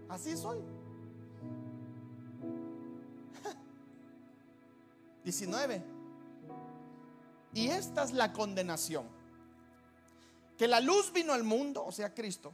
[0.09, 0.59] Así soy.
[5.23, 5.83] 19.
[7.53, 9.07] Y esta es la condenación.
[10.57, 12.53] Que la luz vino al mundo, o sea, Cristo.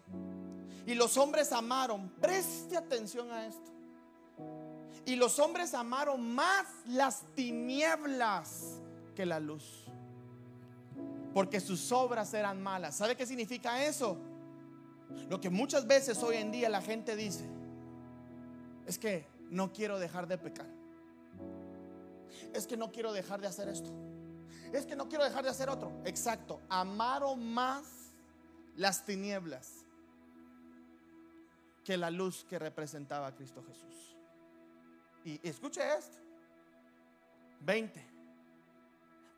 [0.86, 3.72] Y los hombres amaron, preste atención a esto.
[5.06, 8.80] Y los hombres amaron más las tinieblas
[9.16, 9.86] que la luz.
[11.34, 12.96] Porque sus obras eran malas.
[12.96, 14.18] ¿Sabe qué significa eso?
[15.30, 17.46] Lo que muchas veces hoy en día la gente dice
[18.86, 20.68] es que no quiero dejar de pecar.
[22.54, 23.92] Es que no quiero dejar de hacer esto.
[24.74, 25.92] Es que no quiero dejar de hacer otro.
[26.06, 26.62] Exacto.
[26.70, 28.14] Amaron más
[28.76, 29.86] las tinieblas
[31.84, 34.16] que la luz que representaba a Cristo Jesús.
[35.26, 36.18] Y escuche esto.
[37.62, 38.11] 20.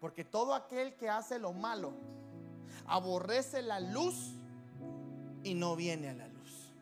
[0.03, 1.93] Porque todo aquel que hace lo malo
[2.87, 4.33] aborrece la luz
[5.45, 6.73] y no viene a la luz.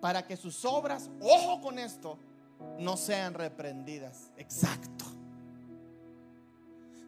[0.00, 2.16] Para que sus obras, ojo con esto,
[2.78, 4.32] no sean reprendidas.
[4.38, 5.04] Exacto.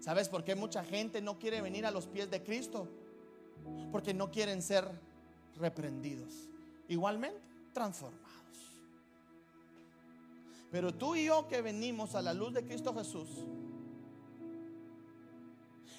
[0.00, 2.86] ¿Sabes por qué mucha gente no quiere venir a los pies de Cristo?
[3.90, 4.86] Porque no quieren ser
[5.56, 6.50] reprendidos.
[6.88, 7.40] Igualmente,
[7.72, 8.20] transformados.
[10.70, 13.30] Pero tú y yo que venimos a la luz de Cristo Jesús,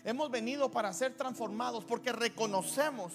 [0.06, 3.12] hemos venido para ser transformados porque reconocemos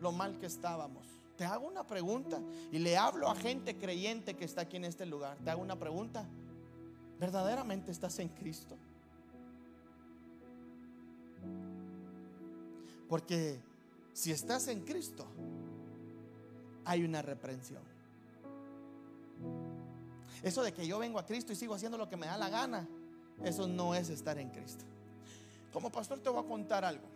[0.00, 1.06] lo mal que estábamos.
[1.38, 2.40] Te hago una pregunta
[2.70, 5.38] y le hablo a gente creyente que está aquí en este lugar.
[5.42, 6.26] Te hago una pregunta.
[7.18, 8.76] ¿Verdaderamente estás en Cristo?
[13.08, 13.60] Porque
[14.12, 15.24] si estás en Cristo,
[16.84, 17.82] hay una reprensión.
[20.42, 22.50] Eso de que yo vengo a Cristo y sigo haciendo lo que me da la
[22.50, 22.86] gana,
[23.42, 24.84] eso no es estar en Cristo.
[25.74, 27.08] Como pastor te voy a contar algo.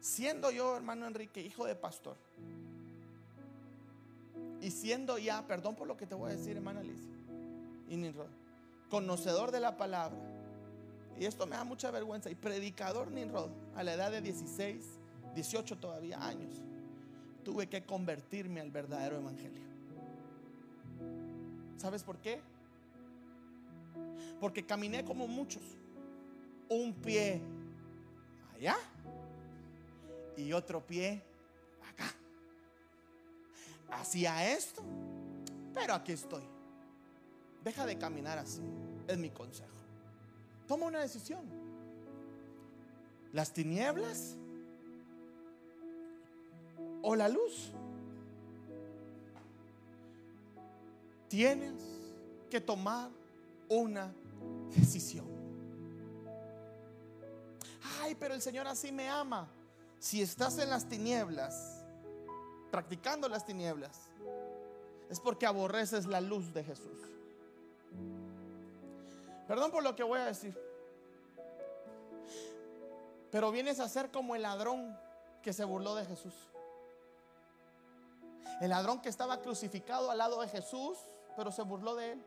[0.00, 2.16] Siendo yo, hermano Enrique, hijo de pastor,
[4.60, 7.14] y siendo ya, perdón por lo que te voy a decir, hermana Alicia,
[7.88, 8.12] y
[8.90, 10.18] conocedor de la palabra,
[11.16, 14.84] y esto me da mucha vergüenza, y predicador Ninrod, a la edad de 16,
[15.36, 16.60] 18 todavía años,
[17.44, 19.62] tuve que convertirme al verdadero evangelio.
[21.76, 22.40] ¿Sabes por qué?
[24.40, 25.62] Porque caminé como muchos.
[26.68, 27.40] Un pie
[28.54, 28.76] allá
[30.36, 31.22] y otro pie
[31.90, 32.12] acá.
[33.90, 34.82] Hacía esto,
[35.74, 36.44] pero aquí estoy.
[37.64, 38.62] Deja de caminar así.
[39.06, 39.68] Es mi consejo.
[40.66, 41.40] Toma una decisión.
[43.32, 44.36] Las tinieblas
[47.02, 47.72] o la luz.
[51.28, 51.74] Tienes
[52.50, 53.10] que tomar
[53.68, 54.12] una
[54.74, 55.26] decisión.
[58.00, 59.48] Ay, pero el Señor así me ama.
[59.98, 61.84] Si estás en las tinieblas,
[62.70, 63.98] practicando las tinieblas,
[65.10, 66.98] es porque aborreces la luz de Jesús.
[69.46, 70.56] Perdón por lo que voy a decir.
[73.30, 74.96] Pero vienes a ser como el ladrón
[75.42, 76.34] que se burló de Jesús.
[78.60, 80.98] El ladrón que estaba crucificado al lado de Jesús,
[81.36, 82.24] pero se burló de él.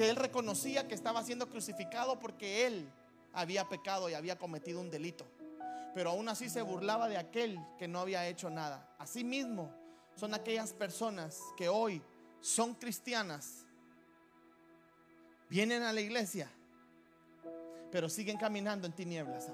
[0.00, 2.90] Que él reconocía que estaba siendo crucificado porque él
[3.34, 5.26] había pecado y había cometido un delito.
[5.94, 8.96] Pero aún así se burlaba de aquel que no había hecho nada.
[8.98, 9.70] Asimismo,
[10.16, 12.00] son aquellas personas que hoy
[12.40, 13.66] son cristianas,
[15.50, 16.50] vienen a la iglesia,
[17.92, 19.48] pero siguen caminando en tinieblas.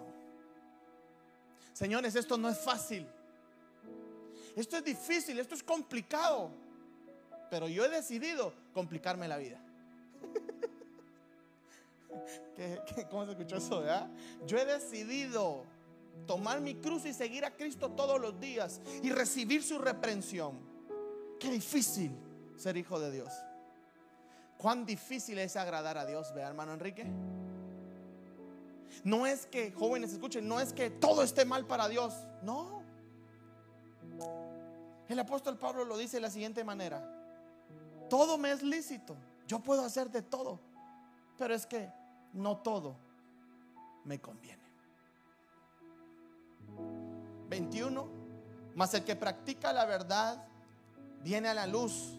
[1.72, 3.04] Señores, esto no es fácil.
[4.54, 6.52] Esto es difícil, esto es complicado.
[7.50, 9.65] Pero yo he decidido complicarme la vida.
[13.10, 13.82] cómo se escuchó eso?
[14.46, 15.64] Yo he decidido
[16.26, 20.58] tomar mi cruz y seguir a Cristo todos los días y recibir su reprensión.
[21.38, 22.12] Qué difícil
[22.56, 23.32] ser hijo de Dios.
[24.56, 27.06] Cuán difícil es agradar a Dios, ve hermano Enrique.
[29.04, 32.14] No es que, jóvenes, escuchen, no es que todo esté mal para Dios.
[32.42, 32.82] No.
[35.08, 37.12] El apóstol Pablo lo dice de la siguiente manera.
[38.08, 39.16] Todo me es lícito.
[39.46, 40.60] Yo puedo hacer de todo.
[41.36, 41.90] Pero es que
[42.32, 42.96] no todo
[44.04, 44.62] me conviene.
[47.48, 48.08] 21.
[48.74, 50.46] Mas el que practica la verdad
[51.22, 52.18] viene a la luz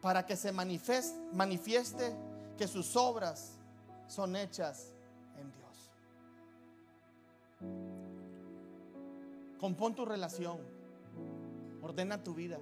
[0.00, 2.14] para que se manifieste, manifieste
[2.56, 3.58] que sus obras
[4.06, 4.94] son hechas
[5.36, 5.90] en Dios.
[9.58, 10.58] Compón tu relación,
[11.82, 12.58] ordena tu vida.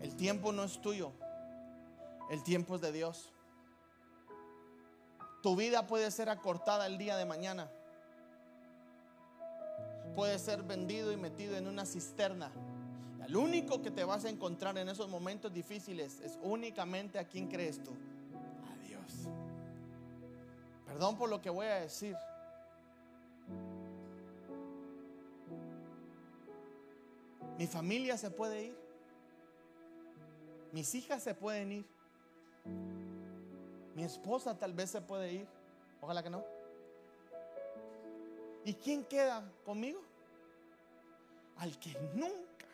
[0.00, 1.12] El tiempo no es tuyo,
[2.30, 3.32] el tiempo es de Dios.
[5.42, 7.70] Tu vida puede ser acortada el día de mañana.
[10.14, 12.50] Puede ser vendido y metido en una cisterna.
[13.26, 17.48] El único que te vas a encontrar en esos momentos difíciles es únicamente a quien
[17.48, 17.90] crees tú.
[17.90, 19.28] A Dios.
[20.86, 22.16] Perdón por lo que voy a decir.
[27.58, 28.78] Mi familia se puede ir.
[30.72, 31.95] Mis hijas se pueden ir.
[33.96, 35.48] Mi esposa tal vez se puede ir.
[36.02, 36.44] Ojalá que no.
[38.64, 40.00] ¿Y quién queda conmigo?
[41.56, 42.66] Al que nunca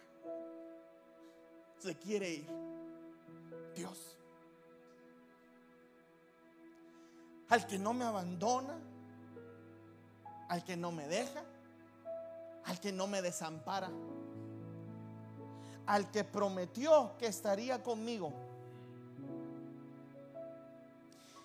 [1.78, 2.48] se quiere ir.
[3.76, 4.18] Dios.
[7.50, 8.78] Al que no me abandona.
[10.48, 11.44] Al que no me deja.
[12.64, 13.90] Al que no me desampara.
[15.86, 18.32] Al que prometió que estaría conmigo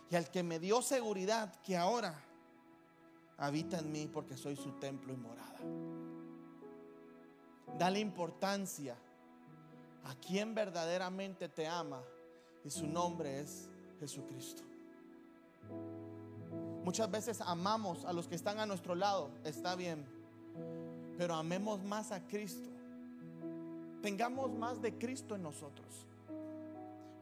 [0.10, 2.24] y al que me dio seguridad que ahora
[3.38, 5.60] habita en mí porque soy su templo y morada.
[7.78, 8.96] Dale importancia
[10.06, 12.02] a quien verdaderamente te ama
[12.64, 14.64] y su nombre es Jesucristo.
[16.84, 20.06] Muchas veces amamos a los que están a nuestro lado, está bien,
[21.18, 22.70] pero amemos más a Cristo.
[24.02, 26.06] Tengamos más de Cristo en nosotros.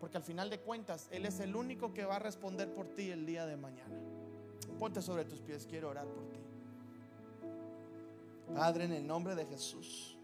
[0.05, 3.09] Porque al final de cuentas, Él es el único que va a responder por ti
[3.09, 3.95] el día de mañana.
[4.77, 6.37] Ponte sobre tus pies, quiero orar por ti.
[8.53, 10.15] Padre, en el nombre de Jesús.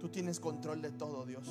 [0.00, 1.46] Tú tienes control de todo, Dios.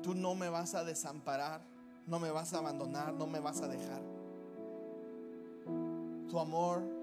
[0.00, 1.60] Tú no me vas a desamparar,
[2.06, 4.00] no me vas a abandonar, no me vas a dejar.
[6.28, 6.99] Tu amor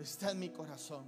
[0.00, 1.04] está en mi corazón.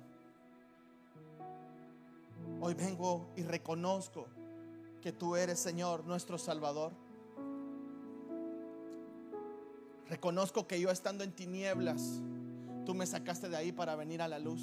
[2.61, 4.27] Hoy vengo y reconozco
[5.01, 6.93] que tú eres, Señor, nuestro Salvador.
[10.09, 12.21] Reconozco que yo estando en tinieblas,
[12.85, 14.63] tú me sacaste de ahí para venir a la luz.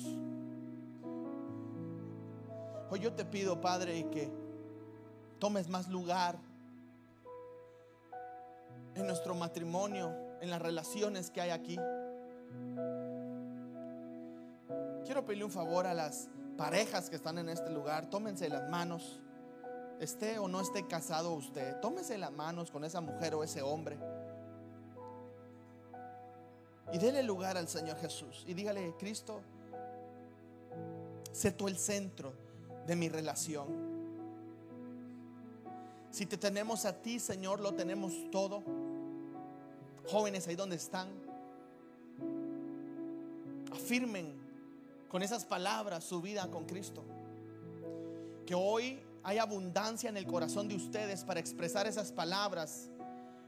[2.90, 4.32] Hoy yo te pido, Padre, que
[5.40, 6.38] tomes más lugar
[8.96, 11.78] en nuestro matrimonio, en las relaciones que hay aquí.
[15.14, 18.10] Quiero pedirle un favor a las parejas que están en este lugar.
[18.10, 19.22] Tómense las manos.
[20.00, 21.80] Esté o no esté casado usted.
[21.82, 23.96] Tómese las manos con esa mujer o ese hombre.
[26.92, 28.44] Y déle lugar al Señor Jesús.
[28.48, 29.42] Y dígale, Cristo,
[31.32, 32.34] sé tú el centro
[32.88, 33.68] de mi relación.
[36.10, 38.64] Si te tenemos a ti, Señor, lo tenemos todo.
[40.08, 41.08] Jóvenes ahí donde están,
[43.72, 44.43] afirmen
[45.14, 47.04] con esas palabras su vida con Cristo.
[48.48, 52.90] Que hoy hay abundancia en el corazón de ustedes para expresar esas palabras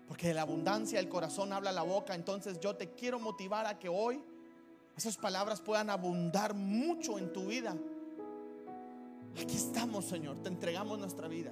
[0.08, 2.14] Porque de la abundancia del corazón habla la boca.
[2.14, 4.24] Entonces yo te quiero motivar a que hoy
[4.96, 7.76] esas palabras puedan abundar mucho en tu vida.
[9.32, 10.38] Aquí estamos, Señor.
[10.44, 11.52] Te entregamos nuestra vida.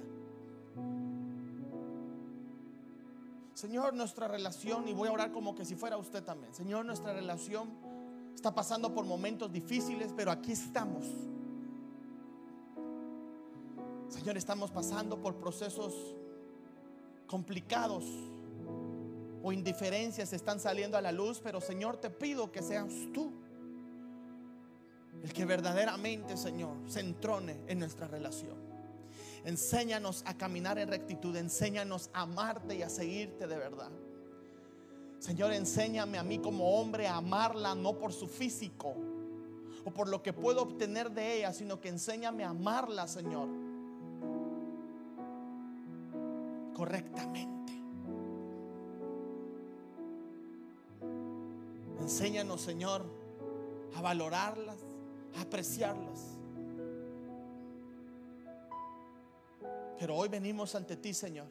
[3.54, 6.54] Señor, nuestra relación, y voy a orar como que si fuera usted también.
[6.54, 7.93] Señor, nuestra relación
[8.44, 11.02] está pasando por momentos difíciles, pero aquí estamos.
[14.10, 15.94] Señor, estamos pasando por procesos
[17.26, 18.04] complicados
[19.42, 23.32] o indiferencias están saliendo a la luz, pero Señor, te pido que seas tú
[25.22, 28.58] el que verdaderamente, Señor, se entrone en nuestra relación.
[29.46, 33.90] Enséñanos a caminar en rectitud, enséñanos a amarte y a seguirte de verdad.
[35.24, 38.94] Señor, enséñame a mí como hombre a amarla no por su físico
[39.82, 43.48] o por lo que puedo obtener de ella, sino que enséñame a amarla, Señor,
[46.74, 47.72] correctamente.
[52.00, 53.06] Enséñanos, Señor,
[53.96, 54.76] a valorarlas,
[55.38, 56.36] a apreciarlas.
[59.98, 61.46] Pero hoy venimos ante ti, Señor,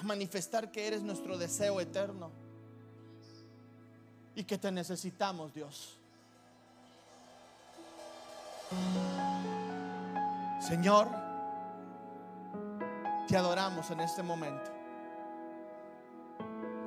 [0.00, 2.43] a manifestar que eres nuestro deseo eterno
[4.36, 5.96] y que te necesitamos, Dios.
[10.60, 11.08] Señor,
[13.28, 14.70] te adoramos en este momento.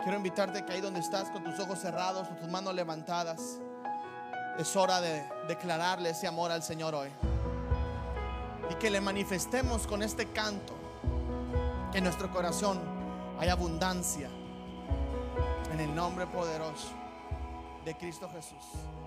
[0.03, 3.59] Quiero invitarte que ahí donde estás, con tus ojos cerrados, con tus manos levantadas,
[4.57, 7.09] es hora de declararle ese amor al Señor hoy
[8.71, 10.73] y que le manifestemos con este canto
[11.91, 12.79] que en nuestro corazón
[13.39, 14.29] hay abundancia
[15.71, 17.06] en el nombre poderoso
[17.87, 19.06] de Cristo Jesús.